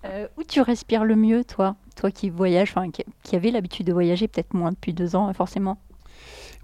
Euh, 0.05 0.27
où 0.37 0.43
tu 0.43 0.61
respires 0.61 1.05
le 1.05 1.15
mieux, 1.15 1.45
toi? 1.45 1.77
Toi 1.95 2.11
qui 2.11 2.29
voyages, 2.29 2.75
qui, 2.93 3.05
qui 3.23 3.37
avait 3.37 3.53
l'habitude 3.53 3.87
de 3.87 3.93
voyager, 3.93 4.27
peut-être 4.27 4.53
moins 4.53 4.73
depuis 4.73 4.93
deux 4.93 5.15
ans, 5.15 5.33
forcément? 5.33 5.79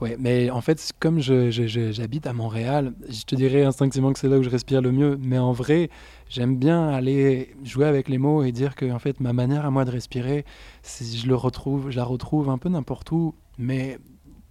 Ouais, 0.00 0.16
mais 0.18 0.48
en 0.50 0.60
fait, 0.60 0.92
comme 1.00 1.18
j'habite 1.18 2.28
à 2.28 2.32
Montréal, 2.32 2.92
je 3.08 3.24
te 3.24 3.34
dirais 3.34 3.64
instinctivement 3.64 4.12
que 4.12 4.20
c'est 4.20 4.28
là 4.28 4.38
où 4.38 4.44
je 4.44 4.48
respire 4.48 4.80
le 4.80 4.92
mieux. 4.92 5.18
Mais 5.20 5.38
en 5.38 5.50
vrai, 5.50 5.90
j'aime 6.28 6.56
bien 6.56 6.88
aller 6.88 7.56
jouer 7.64 7.86
avec 7.86 8.08
les 8.08 8.18
mots 8.18 8.44
et 8.44 8.52
dire 8.52 8.76
que 8.76 8.88
en 8.92 9.00
fait, 9.00 9.18
ma 9.18 9.32
manière 9.32 9.66
à 9.66 9.70
moi 9.72 9.84
de 9.84 9.90
respirer, 9.90 10.44
je 10.84 11.26
le 11.26 11.34
retrouve, 11.34 11.90
je 11.90 11.96
la 11.96 12.04
retrouve 12.04 12.48
un 12.48 12.58
peu 12.58 12.68
n'importe 12.68 13.10
où, 13.10 13.34
mais 13.58 13.98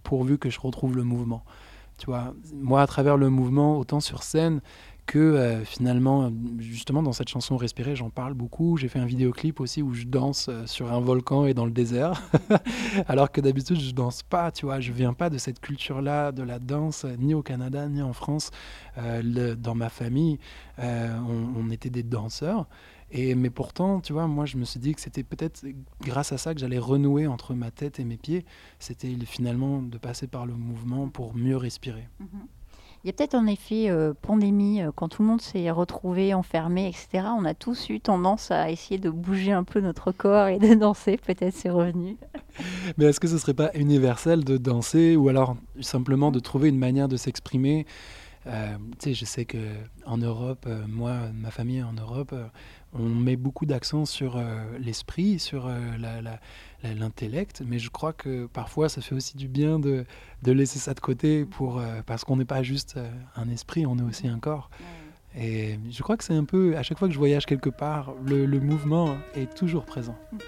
pourvu 0.02 0.36
que 0.36 0.50
je 0.50 0.60
retrouve 0.60 0.94
le 0.96 1.02
mouvement. 1.02 1.42
Tu 1.96 2.06
vois, 2.06 2.34
moi, 2.54 2.82
à 2.82 2.86
travers 2.86 3.16
le 3.16 3.30
mouvement, 3.30 3.78
autant 3.78 4.00
sur 4.00 4.22
scène 4.22 4.60
que 5.08 5.18
euh, 5.18 5.64
finalement, 5.64 6.30
justement, 6.58 7.02
dans 7.02 7.14
cette 7.14 7.30
chanson 7.30 7.56
Respirer, 7.56 7.96
j'en 7.96 8.10
parle 8.10 8.34
beaucoup. 8.34 8.76
J'ai 8.76 8.88
fait 8.88 8.98
un 8.98 9.06
vidéoclip 9.06 9.58
aussi 9.58 9.80
où 9.80 9.94
je 9.94 10.04
danse 10.04 10.48
euh, 10.50 10.66
sur 10.66 10.92
un 10.92 11.00
volcan 11.00 11.46
et 11.46 11.54
dans 11.54 11.64
le 11.64 11.70
désert, 11.70 12.22
alors 13.08 13.32
que 13.32 13.40
d'habitude, 13.40 13.80
je 13.80 13.92
danse 13.92 14.22
pas, 14.22 14.52
tu 14.52 14.66
vois. 14.66 14.80
Je 14.80 14.92
viens 14.92 15.14
pas 15.14 15.30
de 15.30 15.38
cette 15.38 15.60
culture-là, 15.60 16.30
de 16.30 16.42
la 16.42 16.58
danse, 16.58 17.06
ni 17.18 17.32
au 17.32 17.42
Canada, 17.42 17.88
ni 17.88 18.02
en 18.02 18.12
France. 18.12 18.50
Euh, 18.98 19.56
dans 19.56 19.74
ma 19.74 19.88
famille, 19.88 20.38
on, 20.78 21.70
était 21.70 21.90
des 21.90 22.02
danseurs. 22.02 22.68
Et, 23.10 23.34
mais 23.34 23.50
pourtant, 23.50 24.00
tu 24.00 24.12
vois, 24.12 24.26
moi, 24.26 24.44
je 24.44 24.58
me 24.58 24.64
suis 24.64 24.78
dit 24.78 24.94
que 24.94 25.00
c'était 25.00 25.22
peut-être 25.22 25.64
grâce 26.02 26.32
à 26.32 26.38
ça 26.38 26.52
que 26.52 26.60
j'allais 26.60 26.78
renouer 26.78 27.26
entre 27.26 27.54
ma 27.54 27.70
tête 27.70 27.98
et 27.98 28.04
mes 28.04 28.18
pieds. 28.18 28.44
C'était 28.78 29.14
finalement 29.24 29.80
de 29.80 29.96
passer 29.96 30.26
par 30.26 30.44
le 30.44 30.52
mouvement 30.52 31.08
pour 31.08 31.34
mieux 31.34 31.56
respirer. 31.56 32.08
Mm-hmm. 32.20 32.57
Il 33.04 33.06
y 33.06 33.10
a 33.10 33.12
peut-être 33.12 33.34
un 33.34 33.46
effet 33.46 33.88
euh, 33.88 34.12
pandémie, 34.20 34.82
euh, 34.82 34.90
quand 34.94 35.08
tout 35.08 35.22
le 35.22 35.28
monde 35.28 35.40
s'est 35.40 35.70
retrouvé 35.70 36.34
enfermé, 36.34 36.88
etc. 36.88 37.28
On 37.38 37.44
a 37.44 37.54
tous 37.54 37.90
eu 37.90 38.00
tendance 38.00 38.50
à 38.50 38.70
essayer 38.70 38.98
de 38.98 39.08
bouger 39.08 39.52
un 39.52 39.64
peu 39.64 39.80
notre 39.80 40.10
corps 40.10 40.48
et 40.48 40.58
de 40.58 40.74
danser. 40.78 41.16
Peut-être 41.16 41.54
c'est 41.54 41.70
revenu. 41.70 42.16
Mais 42.96 43.06
est-ce 43.06 43.20
que 43.20 43.28
ce 43.28 43.38
serait 43.38 43.54
pas 43.54 43.70
universel 43.74 44.44
de 44.44 44.56
danser 44.56 45.14
ou 45.16 45.28
alors 45.28 45.56
simplement 45.80 46.32
de 46.32 46.40
trouver 46.40 46.68
une 46.70 46.78
manière 46.78 47.08
de 47.08 47.16
s'exprimer? 47.16 47.86
Euh, 48.46 48.76
je 49.04 49.24
sais 49.24 49.44
que 49.44 49.58
en 50.06 50.18
Europe, 50.18 50.66
moi, 50.88 51.14
ma 51.34 51.50
famille 51.50 51.82
en 51.82 51.92
Europe, 51.92 52.34
on 52.92 53.08
met 53.08 53.36
beaucoup 53.36 53.66
d'accent 53.66 54.04
sur 54.04 54.42
l'esprit, 54.80 55.38
sur 55.38 55.68
la, 55.68 56.40
l'intellect, 56.84 57.62
mais 57.66 57.78
je 57.78 57.90
crois 57.90 58.12
que 58.12 58.46
parfois 58.46 58.88
ça 58.88 59.00
fait 59.00 59.14
aussi 59.14 59.36
du 59.36 59.48
bien 59.48 59.78
de, 59.78 60.04
de 60.42 60.52
laisser 60.52 60.78
ça 60.78 60.94
de 60.94 61.00
côté 61.00 61.44
pour, 61.44 61.78
euh, 61.78 62.02
parce 62.06 62.24
qu'on 62.24 62.36
n'est 62.36 62.44
pas 62.44 62.62
juste 62.62 62.96
euh, 62.96 63.10
un 63.36 63.48
esprit, 63.48 63.86
on 63.86 63.98
est 63.98 64.02
aussi 64.02 64.28
un 64.28 64.38
corps. 64.38 64.70
Et 65.36 65.78
je 65.90 66.02
crois 66.02 66.16
que 66.16 66.24
c'est 66.24 66.34
un 66.34 66.44
peu, 66.44 66.76
à 66.76 66.82
chaque 66.82 66.98
fois 66.98 67.06
que 67.06 67.14
je 67.14 67.18
voyage 67.18 67.46
quelque 67.46 67.70
part, 67.70 68.14
le, 68.24 68.46
le 68.46 68.60
mouvement 68.60 69.16
est 69.34 69.54
toujours 69.54 69.84
présent. 69.84 70.16
Mhm. 70.32 70.38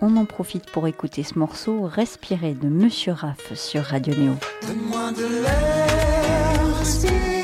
On 0.00 0.16
en 0.16 0.24
profite 0.24 0.70
pour 0.70 0.86
écouter 0.86 1.24
ce 1.24 1.38
morceau 1.38 1.82
Respirer 1.82 2.54
de 2.54 2.68
Monsieur 2.68 3.12
Raff 3.12 3.52
sur 3.54 3.82
Radio 3.82 4.14
Néo. 4.14 4.34
Donne-moi 4.66 5.12
de 5.12 5.42
l'air, 5.42 7.37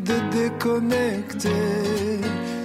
de 0.00 0.18
déconnecter 0.30 1.50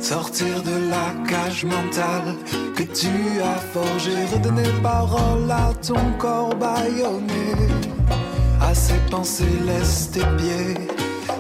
Sortir 0.01 0.63
de 0.63 0.89
la 0.89 1.13
cage 1.29 1.65
mentale 1.65 2.35
que 2.75 2.83
tu 2.83 3.41
as 3.43 3.59
forgée 3.73 4.25
Redonner 4.33 4.69
parole 4.81 5.51
à 5.51 5.71
ton 5.85 6.12
corps 6.17 6.55
baïonné 6.55 7.53
À 8.62 8.73
ces 8.73 8.99
pensées, 9.12 9.43
laisse 9.65 10.12
tes 10.12 10.25
pieds 10.38 10.88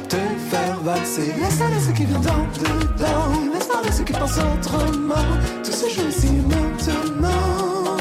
te 0.07 0.17
faire 0.49 0.79
valser. 0.83 1.33
Laisse 1.39 1.61
aller 1.61 1.79
ce 1.79 1.91
qui 1.91 2.05
vient 2.05 2.19
dans 2.19 2.47
dedans 2.57 3.58
Laisse 3.83 3.91
parler 3.91 3.91
ce 3.91 4.03
qui 4.03 4.13
pense 4.13 4.37
autrement. 4.37 5.15
Tout 5.63 5.71
se 5.71 5.89
joue 5.89 6.07
ici 6.09 6.31
maintenant. 6.47 7.97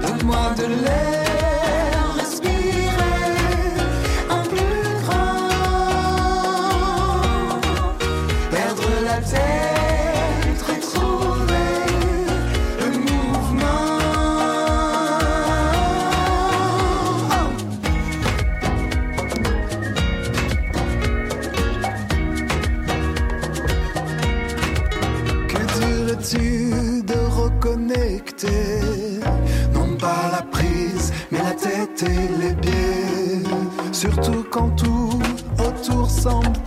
Donne-moi 0.00 0.54
de 0.56 0.66
l'air 0.84 1.07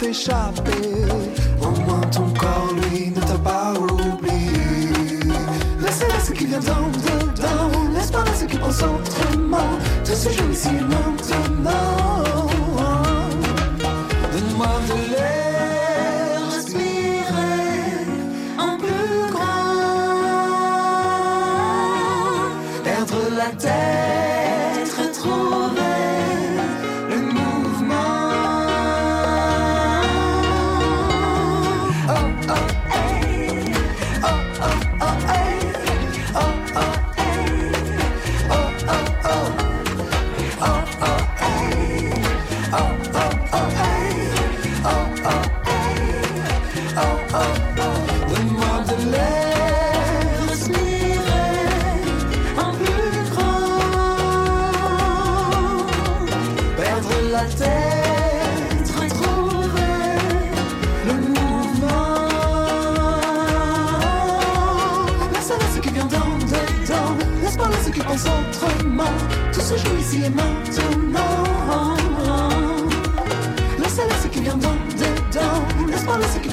te 0.01 0.07
échapper. 0.07 0.90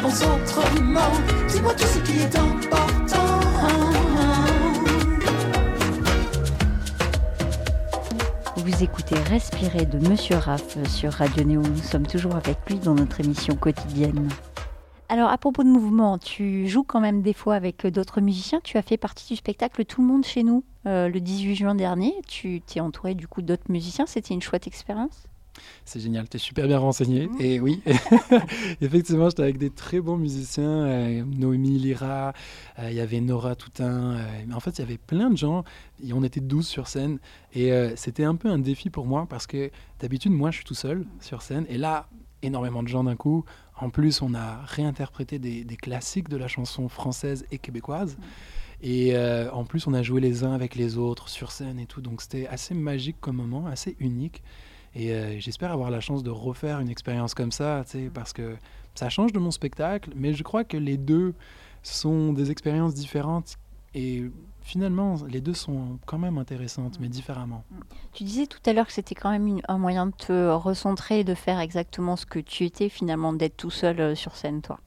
Pense 0.09 0.23
autrement. 0.23 1.13
Dis-moi 1.49 1.75
tout 1.75 1.85
ce 1.85 1.99
qui 2.01 2.21
est 2.21 2.37
important. 2.37 3.17
Vous 8.57 8.83
écoutez 8.83 9.17
Respirer 9.17 9.87
de 9.87 9.99
Monsieur 10.09 10.37
Raff 10.37 10.83
sur 10.87 11.13
Radio 11.13 11.45
Néo. 11.45 11.63
Nous 11.63 11.83
sommes 11.83 12.07
toujours 12.07 12.37
avec 12.37 12.57
lui 12.69 12.79
dans 12.79 12.95
notre 12.95 13.21
émission 13.21 13.55
quotidienne. 13.57 14.29
Alors, 15.11 15.31
à 15.31 15.39
propos 15.39 15.63
de 15.63 15.69
mouvement, 15.69 16.19
tu 16.19 16.69
joues 16.69 16.85
quand 16.85 17.01
même 17.01 17.23
des 17.23 17.33
fois 17.33 17.55
avec 17.55 17.87
d'autres 17.87 18.21
musiciens. 18.21 18.61
Tu 18.63 18.77
as 18.77 18.83
fait 18.83 18.99
partie 18.99 19.27
du 19.27 19.37
spectacle 19.37 19.85
Tout 19.85 20.03
le 20.03 20.09
monde 20.09 20.25
chez 20.25 20.43
nous 20.43 20.65
euh, 20.87 21.09
le 21.09 21.21
18 21.21 21.55
juin 21.55 21.75
dernier. 21.75 22.15
Tu 22.27 22.61
t'es 22.61 22.81
entouré 22.81 23.15
du 23.15 23.27
coup 23.27 23.43
d'autres 23.43 23.71
musiciens. 23.71 24.07
C'était 24.07 24.35
une 24.35 24.43
chouette 24.43 24.67
expérience. 24.67 25.28
C'est 25.85 26.01
génial, 26.01 26.29
tu 26.29 26.37
es 26.37 26.41
super 26.41 26.67
bien 26.67 26.79
renseigné. 26.79 27.27
Mhm. 27.29 27.37
Et 27.41 27.61
oui, 27.61 27.83
effectivement, 28.81 29.29
j'étais 29.29 29.43
avec 29.43 29.59
des 29.59 29.71
très 29.71 30.01
bons 30.01 30.17
musiciens. 30.17 30.65
euh, 30.87 31.25
Noémie 31.25 31.79
Lira, 31.79 32.33
euh, 32.79 32.91
il 32.91 32.97
y 32.97 33.01
avait 33.01 33.21
Nora 33.21 33.55
Toutain. 33.57 34.13
euh, 34.17 34.43
mais 34.47 34.55
en 34.55 34.61
fait, 34.61 34.79
il 34.79 34.81
y 34.81 34.85
avait 34.85 34.99
plein 34.99 35.31
de 35.31 35.37
gens. 35.37 35.65
Et 36.05 36.13
on 36.13 36.23
était 36.23 36.41
12 36.41 36.67
sur 36.67 36.87
scène. 36.89 37.19
Et 37.55 37.73
euh, 37.73 37.95
c'était 37.97 38.25
un 38.25 38.35
peu 38.35 38.49
un 38.49 38.59
défi 38.59 38.91
pour 38.91 39.07
moi 39.07 39.27
parce 39.29 39.47
que 39.47 39.71
d'habitude, 40.01 40.33
moi, 40.33 40.51
je 40.51 40.57
suis 40.57 40.65
tout 40.65 40.75
seul 40.75 41.05
sur 41.21 41.43
scène. 41.43 41.67
Et 41.69 41.79
là, 41.79 42.09
énormément 42.43 42.83
de 42.83 42.89
gens 42.89 43.05
d'un 43.05 43.17
coup. 43.17 43.45
En 43.81 43.91
plus, 43.91 44.23
on 44.23 44.35
a 44.35 44.61
réinterprété 44.65 45.39
des, 45.39 45.65
des 45.65 45.77
classiques 45.77 46.29
de 46.29 46.37
la 46.37 46.49
chanson 46.49 46.89
française 46.89 47.47
et 47.51 47.59
québécoise. 47.59 48.17
Et 48.81 49.17
euh, 49.17 49.51
en 49.53 49.65
plus, 49.65 49.87
on 49.89 49.95
a 49.95 50.03
joué 50.03 50.21
les 50.21 50.45
uns 50.45 50.53
avec 50.53 50.77
les 50.77 50.99
autres 50.99 51.29
sur 51.29 51.51
scène 51.51 51.81
et 51.81 51.87
tout. 51.87 52.01
Donc, 52.01 52.23
c'était 52.23 52.47
assez 52.47 52.75
magique 52.75 53.17
comme 53.21 53.37
moment, 53.37 53.67
assez 53.67 53.97
unique. 53.99 54.43
Et 54.95 55.13
euh, 55.13 55.39
j'espère 55.39 55.73
avoir 55.73 55.91
la 55.91 56.01
chance 56.01 56.23
de 56.23 56.31
refaire 56.31 56.81
une 56.81 56.89
expérience 56.89 57.35
comme 57.35 57.53
ça, 57.53 57.85
parce 58.15 58.33
que 58.33 58.57
ça 58.95 59.09
change 59.09 59.33
de 59.33 59.39
mon 59.39 59.51
spectacle, 59.51 60.11
mais 60.17 60.35
je 60.35 60.43
crois 60.43 60.65
que 60.65 60.77
les 60.77 60.97
deux 60.97 61.35
sont 61.83 62.33
des 62.33 62.51
expériences 62.51 62.95
différentes 62.95 63.57
et 63.95 64.25
finalement, 64.63 65.15
les 65.29 65.41
deux 65.41 65.55
sont 65.55 65.99
quand 66.05 66.19
même 66.19 66.37
intéressantes, 66.37 66.99
mais 67.01 67.09
différemment. 67.09 67.65
Tu 68.13 68.25
disais 68.25 68.47
tout 68.47 68.59
à 68.67 68.73
l'heure 68.73 68.87
que 68.87 68.93
c'était 68.93 69.15
quand 69.15 69.31
même 69.31 69.47
une- 69.47 69.63
un 69.69 69.79
moyen 69.79 70.07
de 70.07 70.13
te 70.13 70.51
recentrer 70.51 71.25
de 71.25 71.35
faire 71.35 71.59
exactement 71.61 72.17
ce 72.17 72.27
que 72.27 72.39
tu 72.39 72.65
étais 72.65 72.89
finalement, 72.89 73.33
d'être 73.33 73.57
tout 73.57 73.71
seul 73.71 74.01
euh, 74.01 74.15
sur 74.15 74.35
scène, 74.37 74.61
toi. 74.61 74.79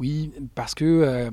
Oui, 0.00 0.32
parce 0.54 0.74
que 0.74 0.84
euh, 0.84 1.30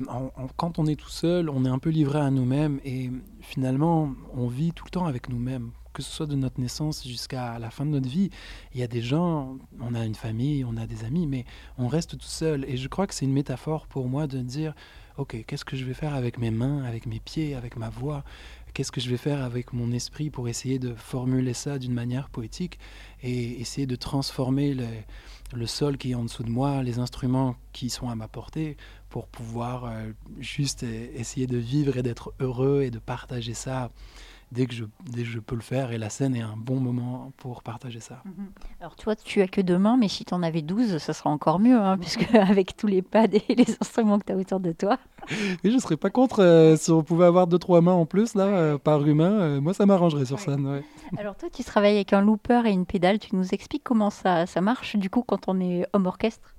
quand 0.56 0.78
on 0.78 0.86
est 0.86 0.96
tout 0.96 1.08
seul, 1.08 1.48
on 1.50 1.64
est 1.64 1.68
un 1.70 1.78
peu 1.78 1.88
livré 1.90 2.20
à 2.20 2.30
nous-mêmes 2.30 2.80
et 2.84 3.10
finalement, 3.40 4.10
on 4.34 4.46
vit 4.46 4.72
tout 4.72 4.84
le 4.84 4.90
temps 4.90 5.06
avec 5.06 5.28
nous-mêmes, 5.30 5.70
que 5.98 6.04
ce 6.04 6.12
soit 6.12 6.26
de 6.26 6.36
notre 6.36 6.60
naissance 6.60 7.04
jusqu'à 7.04 7.58
la 7.58 7.70
fin 7.70 7.84
de 7.84 7.90
notre 7.90 8.08
vie. 8.08 8.30
Il 8.72 8.78
y 8.78 8.84
a 8.84 8.86
des 8.86 9.02
gens, 9.02 9.58
on 9.80 9.96
a 9.96 10.04
une 10.04 10.14
famille, 10.14 10.64
on 10.64 10.76
a 10.76 10.86
des 10.86 11.04
amis, 11.04 11.26
mais 11.26 11.44
on 11.76 11.88
reste 11.88 12.16
tout 12.16 12.26
seul. 12.26 12.64
Et 12.68 12.76
je 12.76 12.86
crois 12.86 13.08
que 13.08 13.14
c'est 13.14 13.24
une 13.24 13.32
métaphore 13.32 13.88
pour 13.88 14.08
moi 14.08 14.28
de 14.28 14.38
dire, 14.38 14.74
ok, 15.16 15.44
qu'est-ce 15.44 15.64
que 15.64 15.76
je 15.76 15.84
vais 15.84 15.94
faire 15.94 16.14
avec 16.14 16.38
mes 16.38 16.52
mains, 16.52 16.84
avec 16.84 17.06
mes 17.06 17.18
pieds, 17.18 17.56
avec 17.56 17.76
ma 17.76 17.88
voix? 17.88 18.22
Qu'est-ce 18.74 18.92
que 18.92 19.00
je 19.00 19.10
vais 19.10 19.16
faire 19.16 19.42
avec 19.42 19.72
mon 19.72 19.90
esprit 19.90 20.30
pour 20.30 20.48
essayer 20.48 20.78
de 20.78 20.94
formuler 20.94 21.52
ça 21.52 21.80
d'une 21.80 21.94
manière 21.94 22.28
poétique 22.28 22.78
et 23.24 23.60
essayer 23.60 23.88
de 23.88 23.96
transformer 23.96 24.76
le, 25.52 25.66
sol 25.66 25.98
qui 25.98 26.12
est 26.12 26.14
en 26.14 26.22
dessous 26.22 26.44
de 26.44 26.50
moi, 26.50 26.84
les 26.84 27.00
instruments 27.00 27.56
qui 27.72 27.90
sont 27.90 28.08
à 28.08 28.14
ma 28.14 28.28
portée, 28.28 28.76
pour 29.10 29.26
pouvoir 29.26 29.86
euh, 29.86 30.12
juste 30.38 30.84
essayer 30.84 31.48
de 31.48 31.56
vivre 31.56 31.96
et 31.96 32.04
d'être 32.04 32.34
heureux 32.38 32.82
et 32.82 32.92
de 32.92 33.00
partager 33.00 33.54
ça 33.54 33.90
dès 34.52 34.66
que, 34.66 34.74
je, 34.74 34.84
dès 35.04 35.22
que 35.22 35.28
je 35.28 35.38
peux 35.38 35.54
le 35.54 35.60
faire. 35.60 35.92
Et 35.92 35.98
la 35.98 36.10
scène 36.10 36.34
est 36.34 36.42
un 36.42 36.56
bon 36.56 36.80
moment 36.80 37.32
pour 37.36 37.62
partager 37.62 38.00
ça. 38.00 38.22
Alors 38.80 38.96
toi, 38.96 39.14
tu 39.16 39.40
as 39.42 39.48
que 39.48 39.60
deux 39.60 39.78
mains, 39.78 39.96
mais 39.96 40.08
si 40.08 40.24
tu 40.24 40.34
en 40.34 40.42
avais 40.42 40.62
12, 40.62 40.98
ça 40.98 41.12
sera 41.12 41.30
encore 41.30 41.58
mieux, 41.58 41.78
hein, 41.78 41.98
puisque 41.98 42.26
avec 42.34 42.76
tous 42.76 42.86
les 42.86 43.02
pads 43.02 43.24
et 43.48 43.54
les 43.54 43.66
instruments 43.80 44.18
que 44.18 44.24
tu 44.26 44.32
as 44.32 44.36
autour 44.36 44.60
de 44.60 44.72
toi. 44.72 44.98
Et 45.64 45.68
je 45.70 45.74
ne 45.74 45.80
serais 45.80 45.96
pas 45.98 46.08
contre 46.10 46.42
euh, 46.42 46.76
si 46.76 46.90
on 46.90 47.02
pouvait 47.02 47.26
avoir 47.26 47.46
deux, 47.46 47.58
trois 47.58 47.80
mains 47.82 47.92
en 47.92 48.06
plus 48.06 48.34
là, 48.34 48.44
euh, 48.44 48.78
par 48.78 49.06
humain. 49.06 49.30
euh, 49.32 49.60
moi, 49.60 49.74
ça 49.74 49.84
m'arrangerait 49.84 50.24
sur 50.24 50.40
scène. 50.40 50.66
ouais. 50.66 50.82
Alors 51.18 51.36
toi, 51.36 51.48
tu 51.52 51.62
travailles 51.64 51.96
avec 51.96 52.12
un 52.14 52.22
looper 52.22 52.62
et 52.66 52.70
une 52.70 52.86
pédale. 52.86 53.18
Tu 53.18 53.34
nous 53.36 53.52
expliques 53.52 53.84
comment 53.84 54.10
ça, 54.10 54.46
ça 54.46 54.60
marche, 54.62 54.96
du 54.96 55.10
coup, 55.10 55.22
quand 55.26 55.48
on 55.48 55.60
est 55.60 55.86
homme 55.92 56.06
orchestre? 56.06 56.54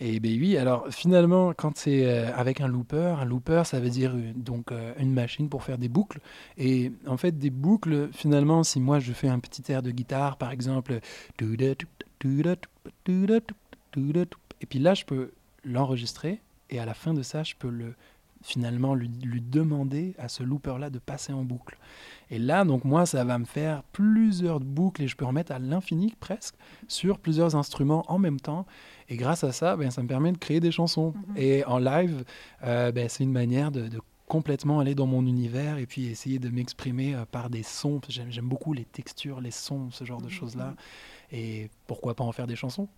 Et 0.00 0.20
ben 0.20 0.30
oui, 0.38 0.56
alors 0.56 0.86
finalement, 0.90 1.52
quand 1.54 1.76
c'est 1.76 2.06
euh, 2.06 2.32
avec 2.36 2.60
un 2.60 2.68
looper, 2.68 3.16
un 3.20 3.24
looper, 3.24 3.62
ça 3.64 3.80
veut 3.80 3.90
dire 3.90 4.12
euh, 4.14 4.32
donc 4.36 4.70
euh, 4.70 4.92
une 4.98 5.12
machine 5.12 5.48
pour 5.48 5.64
faire 5.64 5.76
des 5.76 5.88
boucles. 5.88 6.20
Et 6.56 6.92
en 7.06 7.16
fait, 7.16 7.36
des 7.36 7.50
boucles, 7.50 8.08
finalement, 8.12 8.62
si 8.62 8.78
moi 8.80 9.00
je 9.00 9.12
fais 9.12 9.28
un 9.28 9.40
petit 9.40 9.72
air 9.72 9.82
de 9.82 9.90
guitare, 9.90 10.36
par 10.36 10.52
exemple, 10.52 11.00
et 11.40 11.76
puis 14.68 14.78
là, 14.78 14.94
je 14.94 15.04
peux 15.04 15.32
l'enregistrer 15.64 16.40
et 16.70 16.78
à 16.78 16.84
la 16.84 16.94
fin 16.94 17.14
de 17.14 17.22
ça, 17.22 17.42
je 17.42 17.54
peux 17.58 17.70
le 17.70 17.94
finalement 18.42 18.94
lui, 18.94 19.08
lui 19.22 19.40
demander 19.40 20.14
à 20.18 20.28
ce 20.28 20.42
looper-là 20.42 20.90
de 20.90 20.98
passer 20.98 21.32
en 21.32 21.44
boucle. 21.44 21.78
Et 22.30 22.38
là, 22.38 22.64
donc 22.64 22.84
moi, 22.84 23.06
ça 23.06 23.24
va 23.24 23.38
me 23.38 23.44
faire 23.44 23.82
plusieurs 23.92 24.60
boucles 24.60 25.02
et 25.02 25.08
je 25.08 25.16
peux 25.16 25.24
en 25.24 25.32
mettre 25.32 25.52
à 25.52 25.58
l'infini 25.58 26.14
presque 26.20 26.54
sur 26.86 27.18
plusieurs 27.18 27.56
instruments 27.56 28.04
en 28.08 28.18
même 28.18 28.40
temps. 28.40 28.66
Et 29.08 29.16
grâce 29.16 29.44
à 29.44 29.52
ça, 29.52 29.76
ben, 29.76 29.90
ça 29.90 30.02
me 30.02 30.08
permet 30.08 30.32
de 30.32 30.38
créer 30.38 30.60
des 30.60 30.70
chansons. 30.70 31.14
Et 31.36 31.64
en 31.64 31.78
live, 31.78 32.24
euh, 32.64 32.92
ben, 32.92 33.08
c'est 33.08 33.24
une 33.24 33.32
manière 33.32 33.70
de, 33.70 33.88
de 33.88 34.00
complètement 34.26 34.78
aller 34.80 34.94
dans 34.94 35.06
mon 35.06 35.26
univers 35.26 35.78
et 35.78 35.86
puis 35.86 36.06
essayer 36.06 36.38
de 36.38 36.50
m'exprimer 36.50 37.14
euh, 37.14 37.24
par 37.24 37.50
des 37.50 37.62
sons. 37.62 38.00
J'aime 38.08 38.30
j'aime 38.30 38.48
beaucoup 38.48 38.74
les 38.74 38.84
textures, 38.84 39.40
les 39.40 39.50
sons, 39.50 39.90
ce 39.90 40.04
genre 40.04 40.20
de 40.20 40.28
choses-là. 40.28 40.74
Et 41.32 41.70
pourquoi 41.86 42.14
pas 42.14 42.24
en 42.24 42.32
faire 42.32 42.46
des 42.46 42.56
chansons? 42.56 42.88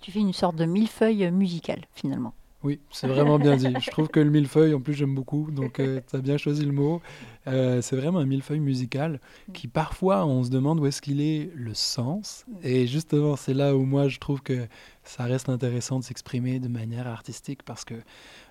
Tu 0.00 0.10
fais 0.12 0.20
une 0.20 0.32
sorte 0.32 0.56
de 0.56 0.64
millefeuille 0.64 1.30
musicale, 1.30 1.84
finalement. 1.92 2.32
Oui, 2.64 2.80
c'est 2.90 3.06
vraiment 3.06 3.38
bien 3.38 3.56
dit. 3.56 3.72
Je 3.80 3.90
trouve 3.92 4.08
que 4.08 4.18
le 4.18 4.30
millefeuille, 4.30 4.74
en 4.74 4.80
plus, 4.80 4.94
j'aime 4.94 5.14
beaucoup. 5.14 5.48
Donc, 5.52 5.74
tu 5.74 6.16
as 6.16 6.20
bien 6.20 6.36
choisi 6.36 6.64
le 6.64 6.72
mot. 6.72 7.00
Euh, 7.46 7.80
c'est 7.82 7.94
vraiment 7.94 8.18
un 8.18 8.26
millefeuille 8.26 8.58
musical 8.58 9.20
qui, 9.54 9.68
parfois, 9.68 10.26
on 10.26 10.42
se 10.42 10.50
demande 10.50 10.80
où 10.80 10.86
est-ce 10.86 11.00
qu'il 11.00 11.20
est 11.20 11.52
le 11.54 11.72
sens. 11.72 12.44
Et 12.64 12.88
justement, 12.88 13.36
c'est 13.36 13.54
là 13.54 13.76
où 13.76 13.84
moi, 13.84 14.08
je 14.08 14.18
trouve 14.18 14.42
que 14.42 14.66
ça 15.04 15.22
reste 15.24 15.48
intéressant 15.48 16.00
de 16.00 16.04
s'exprimer 16.04 16.58
de 16.58 16.66
manière 16.68 17.06
artistique 17.06 17.62
parce 17.62 17.84
que 17.84 17.94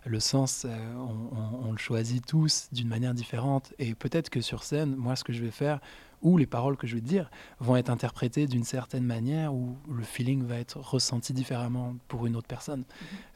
le 0.05 0.19
sens, 0.21 0.65
euh, 0.65 0.69
on, 0.95 1.37
on- 1.37 1.67
on 1.67 1.71
le 1.73 1.77
choisit 1.77 2.25
tous 2.25 2.69
d'une 2.71 2.87
manière 2.87 3.13
différente. 3.13 3.73
Et 3.77 3.93
peut-être 3.93 4.29
que 4.29 4.39
sur 4.39 4.63
scène, 4.63 4.95
moi, 4.95 5.17
ce 5.17 5.25
que 5.25 5.33
je 5.33 5.43
vais 5.43 5.51
faire, 5.51 5.81
ou 6.21 6.37
les 6.37 6.47
paroles 6.47 6.77
que 6.77 6.87
je 6.87 6.95
vais 6.95 7.01
dire, 7.01 7.29
vont 7.59 7.75
être 7.75 7.89
interprétées 7.89 8.47
d'une 8.47 8.63
certaine 8.63 9.03
manière 9.03 9.53
où 9.53 9.75
le 9.93 10.03
feeling 10.03 10.43
va 10.45 10.55
être 10.57 10.77
ressenti 10.79 11.33
différemment 11.33 11.95
pour 12.07 12.25
une 12.25 12.35
autre 12.37 12.47
personne. 12.47 12.85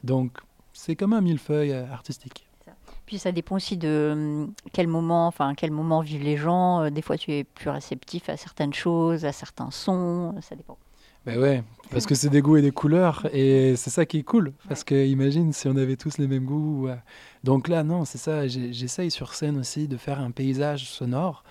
Donc, 0.02 0.38
c'est 0.72 0.96
comme 0.96 1.12
un 1.12 1.20
millefeuille 1.20 1.72
euh, 1.72 1.90
artistique. 1.92 2.46
Puis 3.06 3.18
ça 3.18 3.32
dépend 3.32 3.56
aussi 3.56 3.76
de 3.76 4.10
hum, 4.12 4.52
quel 4.72 4.86
moment, 4.86 5.26
enfin 5.26 5.54
quel 5.54 5.70
moment 5.70 6.00
vivent 6.00 6.22
les 6.22 6.36
gens. 6.36 6.82
Euh, 6.82 6.90
Des 6.90 7.02
fois, 7.02 7.18
tu 7.18 7.32
es 7.32 7.44
plus 7.44 7.68
réceptif 7.68 8.28
à 8.28 8.36
certaines 8.36 8.72
choses, 8.72 9.24
à 9.24 9.32
certains 9.32 9.70
sons. 9.70 10.34
Ça 10.40 10.54
dépend. 10.54 10.78
Ben 11.24 11.38
ouais, 11.38 11.62
parce 11.92 12.04
que 12.06 12.16
c'est 12.16 12.30
des 12.30 12.40
goûts 12.42 12.56
et 12.56 12.62
des 12.62 12.72
couleurs, 12.72 13.28
et 13.32 13.76
c'est 13.76 13.90
ça 13.90 14.04
qui 14.06 14.18
est 14.18 14.22
cool. 14.24 14.52
Parce 14.68 14.82
que 14.82 15.06
imagine 15.06 15.52
si 15.52 15.68
on 15.68 15.76
avait 15.76 15.94
tous 15.94 16.18
les 16.18 16.26
mêmes 16.26 16.44
goûts. 16.46 16.86
ouais. 16.86 16.98
Donc 17.44 17.68
là, 17.68 17.84
non, 17.84 18.04
c'est 18.04 18.18
ça. 18.18 18.48
J'essaye 18.48 19.10
sur 19.12 19.34
scène 19.34 19.56
aussi 19.58 19.86
de 19.86 19.96
faire 19.96 20.18
un 20.18 20.32
paysage 20.32 20.90
sonore, 20.90 21.44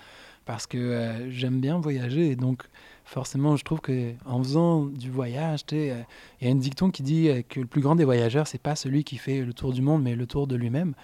parce 0.44 0.66
que 0.66 0.76
euh, 0.76 1.30
j'aime 1.30 1.60
bien 1.60 1.78
voyager, 1.78 2.32
et 2.32 2.36
donc 2.36 2.64
forcément, 3.04 3.56
je 3.56 3.64
trouve 3.64 3.80
que 3.80 4.12
en 4.24 4.42
faisant 4.42 4.86
du 4.86 5.10
voyage, 5.10 5.60
euh, 5.72 6.02
il 6.40 6.46
y 6.46 6.50
a 6.50 6.52
un 6.52 6.56
dicton 6.56 6.90
qui 6.90 7.02
dit 7.02 7.28
euh, 7.28 7.42
que 7.46 7.60
le 7.60 7.66
plus 7.66 7.80
grand 7.80 7.96
des 7.96 8.04
voyageurs, 8.04 8.46
c'est 8.46 8.60
pas 8.62 8.76
celui 8.76 9.04
qui 9.04 9.18
fait 9.18 9.42
le 9.42 9.52
tour 9.52 9.72
du 9.72 9.82
monde, 9.82 10.02
mais 10.02 10.14
le 10.14 10.26
tour 10.26 10.46
de 10.46 10.56
lui-même. 10.56 10.94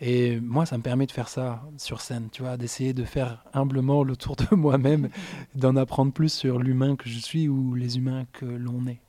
Et 0.00 0.40
moi, 0.40 0.66
ça 0.66 0.76
me 0.76 0.82
permet 0.82 1.06
de 1.06 1.12
faire 1.12 1.28
ça 1.28 1.62
sur 1.78 2.00
scène, 2.00 2.28
tu 2.30 2.42
vois, 2.42 2.56
d'essayer 2.56 2.92
de 2.92 3.04
faire 3.04 3.44
humblement 3.54 4.04
le 4.04 4.16
tour 4.16 4.36
de 4.36 4.46
moi-même, 4.54 5.08
d'en 5.54 5.76
apprendre 5.76 6.12
plus 6.12 6.32
sur 6.32 6.58
l'humain 6.58 6.96
que 6.96 7.08
je 7.08 7.18
suis 7.18 7.48
ou 7.48 7.74
les 7.74 7.96
humains 7.98 8.24
que 8.32 8.44
l'on 8.44 8.86
est. 8.86 9.00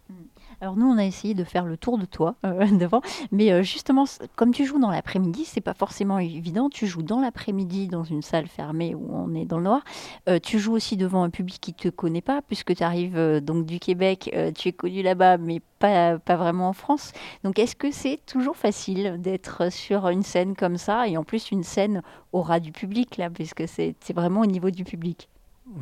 Alors 0.59 0.75
nous, 0.75 0.87
on 0.87 0.97
a 0.97 1.05
essayé 1.05 1.35
de 1.35 1.43
faire 1.43 1.65
le 1.65 1.77
tour 1.77 1.99
de 1.99 2.05
toi 2.05 2.35
euh, 2.43 2.65
devant, 2.77 3.01
mais 3.31 3.51
euh, 3.51 3.61
justement, 3.61 4.05
comme 4.35 4.51
tu 4.51 4.65
joues 4.65 4.79
dans 4.79 4.89
l'après-midi, 4.89 5.45
c'est 5.45 5.61
pas 5.61 5.75
forcément 5.75 6.17
évident. 6.17 6.69
Tu 6.69 6.87
joues 6.87 7.03
dans 7.03 7.19
l'après-midi 7.19 7.87
dans 7.87 8.03
une 8.03 8.23
salle 8.23 8.47
fermée 8.47 8.95
où 8.95 9.07
on 9.11 9.35
est 9.35 9.45
dans 9.45 9.57
le 9.57 9.65
noir. 9.65 9.83
Euh, 10.27 10.39
tu 10.39 10.57
joues 10.57 10.73
aussi 10.73 10.97
devant 10.97 11.21
un 11.21 11.29
public 11.29 11.59
qui 11.61 11.75
te 11.75 11.89
connaît 11.89 12.21
pas, 12.21 12.41
puisque 12.41 12.73
tu 12.75 12.83
arrives 12.83 13.41
donc 13.41 13.65
du 13.67 13.79
Québec, 13.79 14.33
tu 14.55 14.69
es 14.69 14.71
connu 14.71 15.03
là-bas, 15.03 15.37
mais 15.37 15.61
pas 15.79 16.17
pas 16.17 16.35
vraiment 16.35 16.69
en 16.69 16.73
France. 16.73 17.11
Donc 17.43 17.59
est-ce 17.59 17.75
que 17.75 17.91
c'est 17.91 18.19
toujours 18.25 18.57
facile 18.57 19.17
d'être 19.19 19.71
sur 19.71 20.07
une 20.07 20.23
scène 20.23 20.55
comme 20.55 20.77
ça 20.77 21.07
et 21.07 21.17
en 21.17 21.23
plus 21.23 21.51
une 21.51 21.63
scène 21.63 22.01
au 22.33 22.41
ras 22.41 22.59
du 22.59 22.71
public 22.71 23.17
là, 23.17 23.29
puisque 23.29 23.67
c'est 23.67 23.95
vraiment 24.13 24.41
au 24.41 24.47
niveau 24.47 24.71
du 24.71 24.83
public? 24.83 25.29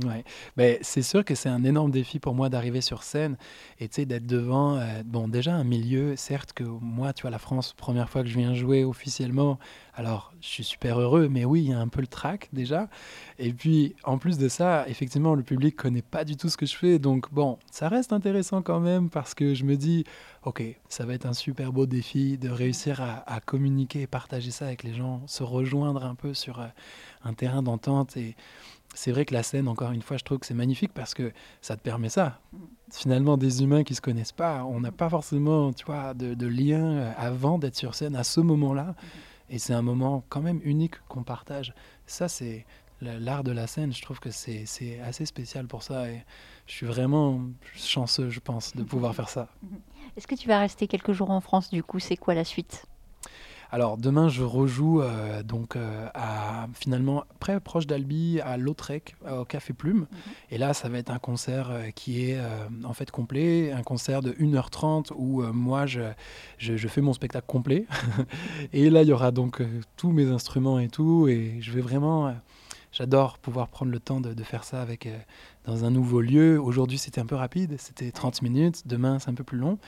Ouais, 0.03 0.23
ben, 0.57 0.77
c'est 0.81 1.03
sûr 1.03 1.23
que 1.23 1.35
c'est 1.35 1.47
un 1.47 1.63
énorme 1.63 1.91
défi 1.91 2.19
pour 2.19 2.33
moi 2.33 2.49
d'arriver 2.49 2.81
sur 2.81 3.03
scène 3.03 3.37
et 3.79 3.87
d'être 3.87 4.25
devant 4.25 4.77
euh, 4.77 5.03
bon 5.05 5.27
déjà 5.27 5.53
un 5.53 5.63
milieu 5.63 6.15
certes 6.15 6.53
que 6.53 6.63
moi 6.63 7.13
tu 7.13 7.21
vois 7.21 7.29
la 7.29 7.37
France 7.37 7.73
première 7.73 8.09
fois 8.09 8.23
que 8.23 8.27
je 8.27 8.35
viens 8.35 8.55
jouer 8.55 8.83
officiellement 8.83 9.59
alors 9.93 10.33
je 10.41 10.47
suis 10.47 10.63
super 10.63 10.99
heureux 10.99 11.27
mais 11.29 11.45
oui 11.45 11.65
il 11.65 11.69
y 11.69 11.73
a 11.73 11.79
un 11.79 11.87
peu 11.87 12.01
le 12.01 12.07
trac 12.07 12.49
déjà. 12.51 12.89
Et 13.37 13.53
puis 13.53 13.95
en 14.03 14.17
plus 14.17 14.39
de 14.39 14.49
ça 14.49 14.85
effectivement 14.87 15.35
le 15.35 15.43
public 15.43 15.75
connaît 15.75 16.01
pas 16.01 16.25
du 16.25 16.35
tout 16.35 16.49
ce 16.49 16.57
que 16.57 16.65
je 16.65 16.75
fais 16.75 16.97
donc 16.97 17.31
bon 17.31 17.59
ça 17.69 17.87
reste 17.87 18.11
intéressant 18.11 18.63
quand 18.63 18.79
même 18.79 19.11
parce 19.11 19.35
que 19.35 19.53
je 19.53 19.65
me 19.65 19.77
dis 19.77 20.03
ok 20.45 20.63
ça 20.89 21.05
va 21.05 21.13
être 21.13 21.27
un 21.27 21.33
super 21.33 21.71
beau 21.71 21.85
défi 21.85 22.39
de 22.39 22.49
réussir 22.49 23.01
à, 23.01 23.23
à 23.31 23.39
communiquer 23.39 24.01
et 24.01 24.07
partager 24.07 24.49
ça 24.49 24.65
avec 24.65 24.83
les 24.83 24.95
gens 24.95 25.21
se 25.27 25.43
rejoindre 25.43 26.05
un 26.05 26.15
peu 26.15 26.33
sur 26.33 26.59
euh, 26.59 26.67
un 27.23 27.33
terrain 27.33 27.61
d'entente 27.63 28.17
et 28.17 28.35
c'est 28.95 29.11
vrai 29.11 29.25
que 29.25 29.33
la 29.33 29.43
scène, 29.43 29.67
encore 29.67 29.91
une 29.91 30.01
fois, 30.01 30.17
je 30.17 30.23
trouve 30.23 30.39
que 30.39 30.45
c'est 30.47 30.53
magnifique 30.55 30.91
parce 30.93 31.13
que 31.13 31.31
ça 31.61 31.77
te 31.77 31.81
permet 31.81 32.09
ça. 32.09 32.39
Finalement, 32.91 33.37
des 33.37 33.61
humains 33.63 33.83
qui 33.83 33.93
se 33.95 34.01
connaissent 34.01 34.31
pas, 34.31 34.63
on 34.65 34.79
n'a 34.79 34.91
pas 34.91 35.09
forcément, 35.09 35.71
tu 35.73 35.85
vois, 35.85 36.13
de, 36.13 36.33
de 36.33 36.47
lien 36.47 36.83
euh, 36.85 37.11
avant 37.17 37.59
d'être 37.59 37.75
sur 37.75 37.93
scène 37.95 38.15
à 38.15 38.23
ce 38.23 38.39
moment-là. 38.41 38.95
Et 39.49 39.59
c'est 39.59 39.73
un 39.73 39.81
moment 39.83 40.23
quand 40.29 40.41
même 40.41 40.59
unique 40.63 40.95
qu'on 41.07 41.23
partage. 41.23 41.73
Ça, 42.07 42.27
c'est 42.27 42.65
la- 43.01 43.19
l'art 43.19 43.43
de 43.43 43.51
la 43.51 43.67
scène. 43.67 43.93
Je 43.93 44.01
trouve 44.01 44.19
que 44.19 44.31
c'est 44.31 44.65
c'est 44.65 44.99
assez 45.01 45.25
spécial 45.25 45.67
pour 45.67 45.83
ça. 45.83 46.09
Et 46.09 46.23
je 46.65 46.73
suis 46.73 46.85
vraiment 46.87 47.41
chanceux, 47.75 48.29
je 48.29 48.39
pense, 48.39 48.75
de 48.75 48.83
pouvoir 48.83 49.13
faire 49.13 49.29
ça. 49.29 49.49
Est-ce 50.17 50.25
que 50.27 50.35
tu 50.35 50.47
vas 50.47 50.59
rester 50.59 50.87
quelques 50.87 51.11
jours 51.11 51.29
en 51.31 51.41
France 51.41 51.69
du 51.69 51.83
coup 51.83 51.99
C'est 51.99 52.17
quoi 52.17 52.33
la 52.33 52.43
suite? 52.45 52.85
Alors 53.71 53.97
demain 53.97 54.29
je 54.29 54.43
rejoue 54.43 55.01
euh, 55.01 55.43
donc 55.43 55.75
euh, 55.75 56.07
à 56.13 56.67
finalement 56.73 57.23
très 57.39 57.59
proche 57.59 57.87
d'Albi 57.87 58.39
à 58.41 58.57
Lautrec 58.57 59.15
au 59.29 59.45
Café 59.45 59.73
Plume. 59.73 60.07
Et 60.51 60.57
là 60.57 60.73
ça 60.73 60.87
va 60.89 60.97
être 60.97 61.11
un 61.11 61.19
concert 61.19 61.69
euh, 61.71 61.89
qui 61.93 62.29
est 62.29 62.37
euh, 62.37 62.67
en 62.83 62.93
fait 62.93 63.11
complet. 63.11 63.71
Un 63.71 63.83
concert 63.83 64.21
de 64.21 64.31
1h30 64.33 65.11
où 65.15 65.41
euh, 65.41 65.51
moi 65.51 65.85
je, 65.85 66.01
je, 66.57 66.77
je 66.77 66.87
fais 66.87 67.01
mon 67.01 67.13
spectacle 67.13 67.47
complet. 67.47 67.85
Et 68.73 68.89
là 68.89 69.01
il 69.01 69.09
y 69.09 69.13
aura 69.13 69.31
donc 69.31 69.61
euh, 69.61 69.81
tous 69.97 70.11
mes 70.11 70.27
instruments 70.29 70.79
et 70.79 70.89
tout. 70.89 71.27
Et 71.27 71.57
je 71.61 71.71
vais 71.71 71.81
vraiment 71.81 72.27
euh, 72.27 72.31
J'adore 72.97 73.39
pouvoir 73.39 73.67
prendre 73.67 73.91
le 73.91 73.99
temps 73.99 74.21
de, 74.21 74.33
de 74.33 74.43
faire 74.43 74.63
ça 74.63 74.81
avec, 74.81 75.05
euh, 75.05 75.17
dans 75.65 75.83
un 75.83 75.91
nouveau 75.91 76.21
lieu. 76.21 76.57
Aujourd'hui, 76.61 76.97
c'était 76.97 77.19
un 77.19 77.25
peu 77.25 77.35
rapide, 77.35 77.75
c'était 77.77 78.09
30 78.09 78.41
minutes. 78.41 78.87
Demain, 78.87 79.19
c'est 79.19 79.29
un 79.29 79.33
peu 79.33 79.43
plus 79.43 79.57
long. 79.57 79.79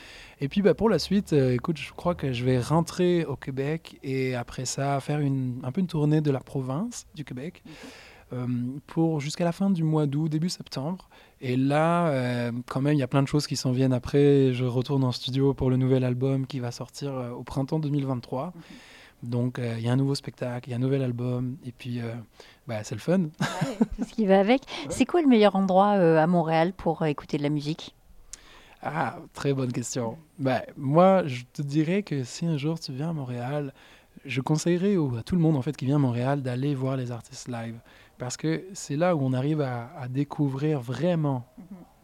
Et 0.41 0.49
puis, 0.49 0.61
bah, 0.61 0.73
pour 0.73 0.89
la 0.89 0.99
suite, 0.99 1.31
euh, 1.31 1.53
écoute, 1.53 1.77
je 1.77 1.93
crois 1.93 2.15
que 2.15 2.33
je 2.33 2.43
vais 2.43 2.59
rentrer 2.59 3.23
au 3.23 3.37
Québec 3.37 3.97
et 4.03 4.35
après 4.35 4.65
ça, 4.65 4.99
faire 4.99 5.21
une, 5.21 5.61
un 5.63 5.71
peu 5.71 5.79
une 5.79 5.87
tournée 5.87 6.19
de 6.19 6.31
la 6.31 6.41
province 6.41 7.07
du 7.15 7.23
Québec 7.23 7.63
euh, 8.33 8.45
pour 8.87 9.21
jusqu'à 9.21 9.45
la 9.45 9.53
fin 9.53 9.69
du 9.69 9.83
mois 9.83 10.05
d'août, 10.05 10.27
début 10.27 10.49
septembre. 10.49 11.07
Et 11.39 11.55
là, 11.55 12.09
euh, 12.09 12.51
quand 12.67 12.81
même, 12.81 12.93
il 12.93 12.99
y 12.99 13.03
a 13.03 13.07
plein 13.07 13.23
de 13.23 13.27
choses 13.27 13.47
qui 13.47 13.55
s'en 13.55 13.71
viennent 13.71 13.93
après. 13.93 14.53
Je 14.53 14.65
retourne 14.65 15.05
en 15.05 15.13
studio 15.13 15.53
pour 15.53 15.69
le 15.69 15.77
nouvel 15.77 16.03
album 16.03 16.45
qui 16.45 16.59
va 16.59 16.71
sortir 16.71 17.13
euh, 17.13 17.31
au 17.31 17.43
printemps 17.43 17.79
2023. 17.79 18.53
Donc, 19.23 19.57
euh, 19.59 19.75
il 19.77 19.83
y 19.85 19.89
a 19.89 19.91
un 19.91 19.95
nouveau 19.95 20.15
spectacle, 20.15 20.69
il 20.69 20.71
y 20.71 20.73
a 20.73 20.77
un 20.77 20.79
nouvel 20.79 21.01
album, 21.01 21.57
et 21.65 21.71
puis 21.71 21.99
euh, 22.01 22.13
bah, 22.67 22.83
c'est 22.83 22.93
le 22.95 23.01
fun. 23.01 23.23
Tout 23.97 24.03
ce 24.03 24.13
qui 24.13 24.25
va 24.27 24.39
avec. 24.39 24.61
C'est 24.89 25.05
quoi 25.05 25.21
le 25.21 25.27
meilleur 25.27 25.55
endroit 25.55 25.95
euh, 25.97 26.17
à 26.21 26.27
Montréal 26.27 26.71
pour 26.73 27.03
écouter 27.05 27.37
de 27.37 27.43
la 27.43 27.49
musique? 27.49 27.95
Ah, 28.83 29.17
très 29.33 29.53
bonne 29.53 29.71
question. 29.71 30.17
Bah, 30.37 30.61
moi, 30.77 31.25
je 31.25 31.43
te 31.51 31.61
dirais 31.63 32.03
que 32.03 32.23
si 32.23 32.45
un 32.45 32.57
jour 32.57 32.79
tu 32.79 32.91
viens 32.93 33.09
à 33.09 33.13
Montréal, 33.13 33.73
je 34.23 34.39
conseillerais 34.41 34.97
au- 34.97 35.15
à 35.17 35.23
tout 35.23 35.35
le 35.35 35.41
monde 35.41 35.55
en 35.57 35.61
fait 35.63 35.75
qui 35.75 35.85
vient 35.85 35.95
à 35.95 35.99
Montréal 35.99 36.41
d'aller 36.43 36.75
voir 36.75 36.95
les 36.95 37.11
artistes 37.11 37.47
live. 37.47 37.79
Parce 38.19 38.37
que 38.37 38.65
c'est 38.73 38.95
là 38.95 39.15
où 39.15 39.21
on 39.23 39.33
arrive 39.33 39.61
à, 39.61 39.89
à 39.99 40.07
découvrir 40.07 40.79
vraiment 40.79 41.43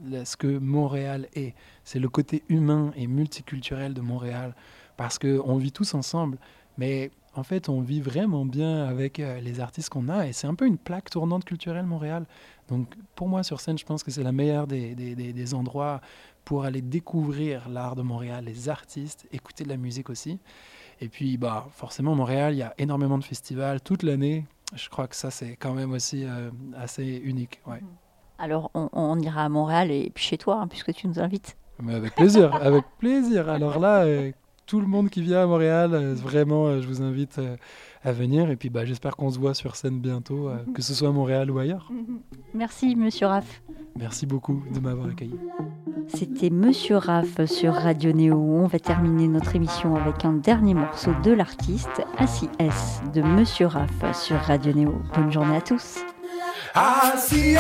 le- 0.04 0.26
ce 0.26 0.36
que 0.36 0.58
Montréal 0.58 1.28
est. 1.36 1.54
C'est 1.84 2.00
le 2.00 2.10
côté 2.10 2.44
humain 2.50 2.92
et 2.96 3.06
multiculturel 3.08 3.94
de 3.94 4.02
Montréal. 4.02 4.56
Parce 4.98 5.18
qu'on 5.20 5.58
vit 5.58 5.72
tous 5.72 5.94
ensemble, 5.96 6.38
mais 6.78 7.12
en 7.36 7.44
fait, 7.44 7.68
on 7.70 7.82
vit 7.82 8.00
vraiment 8.02 8.46
bien 8.46 8.86
avec 8.86 9.20
euh, 9.20 9.40
les 9.40 9.60
artistes 9.60 9.90
qu'on 9.90 10.08
a. 10.08 10.28
Et 10.28 10.34
c'est 10.34 10.46
un 10.48 10.54
peu 10.56 10.68
une 10.68 10.78
plaque 10.78 11.10
tournante 11.10 11.46
culturelle, 11.46 11.86
Montréal. 11.86 12.26
Donc, 12.70 12.94
pour 13.16 13.28
moi, 13.28 13.42
sur 13.44 13.60
scène, 13.60 13.78
je 13.78 13.86
pense 13.86 14.04
que 14.04 14.12
c'est 14.12 14.22
la 14.24 14.32
meilleure 14.32 14.68
des, 14.68 14.94
des- 14.94 15.16
des- 15.16 15.34
des 15.34 15.54
endroits 15.56 16.00
pour 16.46 16.64
aller 16.66 16.82
découvrir 16.82 17.68
l'art 17.70 17.96
de 17.96 18.02
Montréal, 18.04 18.46
les 18.46 18.70
artistes, 18.70 19.28
écouter 19.32 19.64
de 19.64 19.70
la 19.70 19.78
musique 19.78 20.10
aussi. 20.12 20.40
Et 21.02 21.10
puis, 21.10 21.38
bah, 21.38 21.68
forcément, 21.72 22.14
Montréal, 22.16 22.54
il 22.54 22.58
y 22.58 22.62
a 22.64 22.74
énormément 22.78 23.18
de 23.18 23.24
festivals 23.24 23.82
toute 23.82 24.04
l'année. 24.04 24.46
Je 24.76 24.90
crois 24.90 25.08
que 25.08 25.16
ça, 25.16 25.32
c'est 25.32 25.56
quand 25.56 25.74
même 25.74 25.92
aussi 25.92 26.26
euh, 26.26 26.52
assez 26.78 27.22
unique. 27.24 27.62
Ouais. 27.66 27.82
Alors, 28.38 28.70
on, 28.76 28.90
on 28.94 29.20
ira 29.20 29.44
à 29.46 29.50
Montréal 29.50 29.90
et 29.90 30.12
puis 30.14 30.24
chez 30.24 30.38
toi, 30.38 30.60
hein, 30.62 30.68
puisque 30.68 30.94
tu 30.94 31.08
nous 31.08 31.20
invites. 31.20 31.58
Mais 31.82 31.96
avec 31.96 32.14
plaisir, 32.16 32.54
avec 32.56 32.86
plaisir. 33.00 33.50
Alors 33.50 33.80
là, 33.80 34.04
euh, 34.04 34.32
tout 34.66 34.80
le 34.80 34.88
monde 34.88 35.10
qui 35.10 35.22
vient 35.22 35.44
à 35.44 35.46
Montréal, 35.46 35.92
euh, 35.94 36.14
vraiment, 36.14 36.68
euh, 36.68 36.82
je 36.82 36.88
vous 36.88 37.02
invite 37.02 37.40
euh, 37.40 37.56
à 38.04 38.12
venir. 38.12 38.50
Et 38.50 38.56
puis, 38.56 38.70
bah, 38.70 38.86
j'espère 38.86 39.16
qu'on 39.16 39.30
se 39.30 39.40
voit 39.40 39.54
sur 39.54 39.76
scène 39.76 40.00
bientôt, 40.00 40.50
euh, 40.50 40.58
que 40.74 40.82
ce 40.82 40.94
soit 40.94 41.10
à 41.10 41.12
Montréal 41.12 41.52
ou 41.52 41.60
ailleurs. 41.60 41.90
Merci, 42.54 42.96
monsieur 42.96 43.28
Raff. 43.28 43.62
Merci 43.98 44.26
beaucoup 44.26 44.64
de 44.74 44.80
m'avoir 44.80 45.08
accueilli. 45.08 45.38
C'était 46.08 46.50
Monsieur 46.50 46.98
Raff 46.98 47.46
sur 47.46 47.74
Radio 47.74 48.12
Néo. 48.12 48.38
On 48.38 48.68
va 48.68 48.80
terminer 48.80 49.28
notre 49.28 49.56
émission 49.56 49.96
avec 49.96 50.26
un 50.26 50.34
dernier 50.34 50.74
morceau 50.74 51.12
de 51.24 51.32
l'artiste, 51.32 52.02
ACS 52.18 53.02
de 53.14 53.22
Monsieur 53.22 53.68
Raff 53.68 54.16
sur 54.16 54.38
Radio 54.38 54.74
Néo. 54.74 55.02
Bonne 55.16 55.32
journée 55.32 55.58
à 55.58 55.62
tous. 55.62 56.00
Ah, 56.76 57.14
si, 57.18 57.56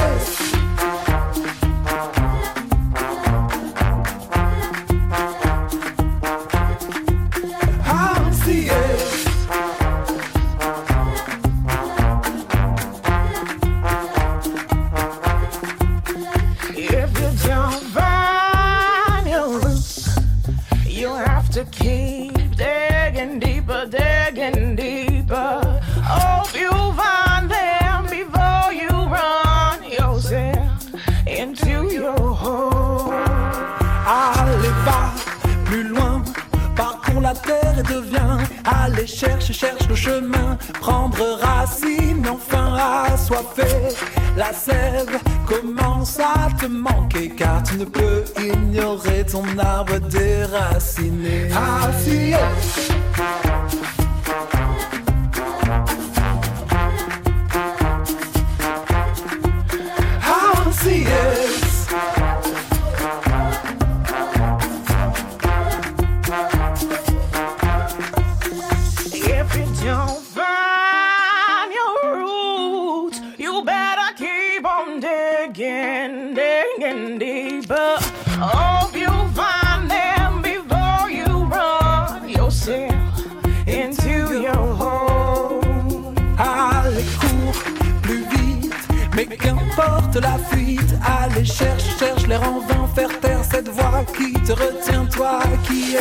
qu'importe 89.38 90.16
la 90.16 90.38
fuite. 90.50 90.96
Allez, 91.06 91.46
cherche, 91.46 91.98
cherche 91.98 92.28
l'air 92.28 92.44
en 92.44 92.60
vain, 92.60 92.88
faire 92.96 93.20
taire 93.20 93.44
cette 93.44 93.70
voix 93.70 94.04
qui 94.18 94.34
te 94.34 94.52
retient, 94.54 95.06
toi 95.06 95.40
qui 95.66 95.96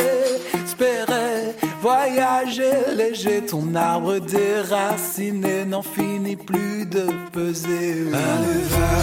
espérais 0.53 1.55
voyager 1.83 2.95
léger. 2.95 3.45
Ton 3.45 3.75
arbre 3.75 4.19
déraciné 4.19 5.65
n'en 5.65 5.81
finit 5.81 6.37
plus 6.37 6.85
de 6.85 7.05
peser. 7.33 8.07
Allez, 8.27 8.63
va 8.73 8.93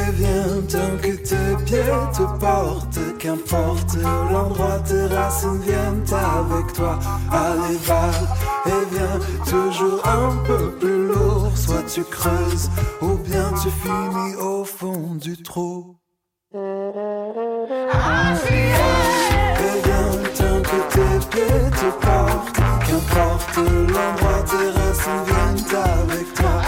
et 0.00 0.10
viens 0.20 0.54
tant 0.74 0.96
que 1.02 1.14
tes 1.28 1.64
pieds 1.66 2.00
te 2.16 2.24
portent, 2.40 2.98
qu'importe 3.18 3.96
l'endroit, 4.32 4.80
tes 4.88 5.06
racines 5.14 5.60
viennent 5.60 6.04
avec 6.40 6.72
toi. 6.72 6.98
Allez, 7.30 7.78
va 7.88 8.08
et 8.66 8.84
viens, 8.92 9.18
toujours 9.46 10.00
un 10.06 10.30
peu 10.46 10.70
plus 10.80 11.08
lourd. 11.08 11.52
Soit 11.54 11.86
tu 11.94 12.02
creuses, 12.04 12.70
ou 13.02 13.12
bien 13.28 13.52
tu 13.62 13.68
finis 13.82 14.34
au 14.40 14.64
fond 14.64 15.14
du 15.20 15.36
trou. 15.42 15.96
Tant 16.52 16.58
que 18.46 19.03
tes 20.94 21.26
pieds 21.30 21.70
te 21.70 21.90
portent, 22.04 22.52
qu'importe 22.86 23.56
l'endroit, 23.56 24.42
tes 24.46 24.70
racines 24.78 25.24
viennent 25.26 25.80
avec 25.82 26.34
toi. 26.34 26.63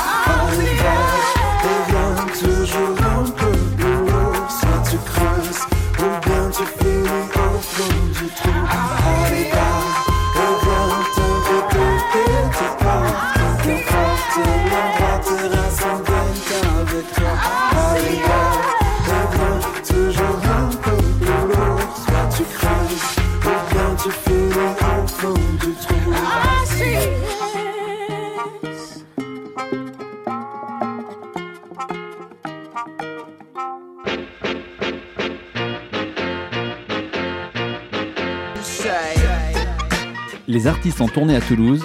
Artistes 40.97 41.01
en 41.01 41.09
tournée 41.09 41.37
à 41.37 41.41
Toulouse. 41.41 41.85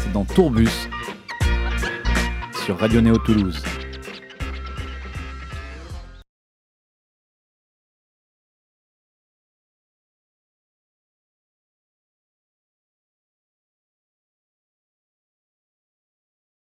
C'est 0.00 0.12
dans 0.12 0.24
Tourbus 0.24 0.88
sur 2.64 2.78
Radio 2.78 3.00
Néo 3.00 3.18
Toulouse. 3.18 3.62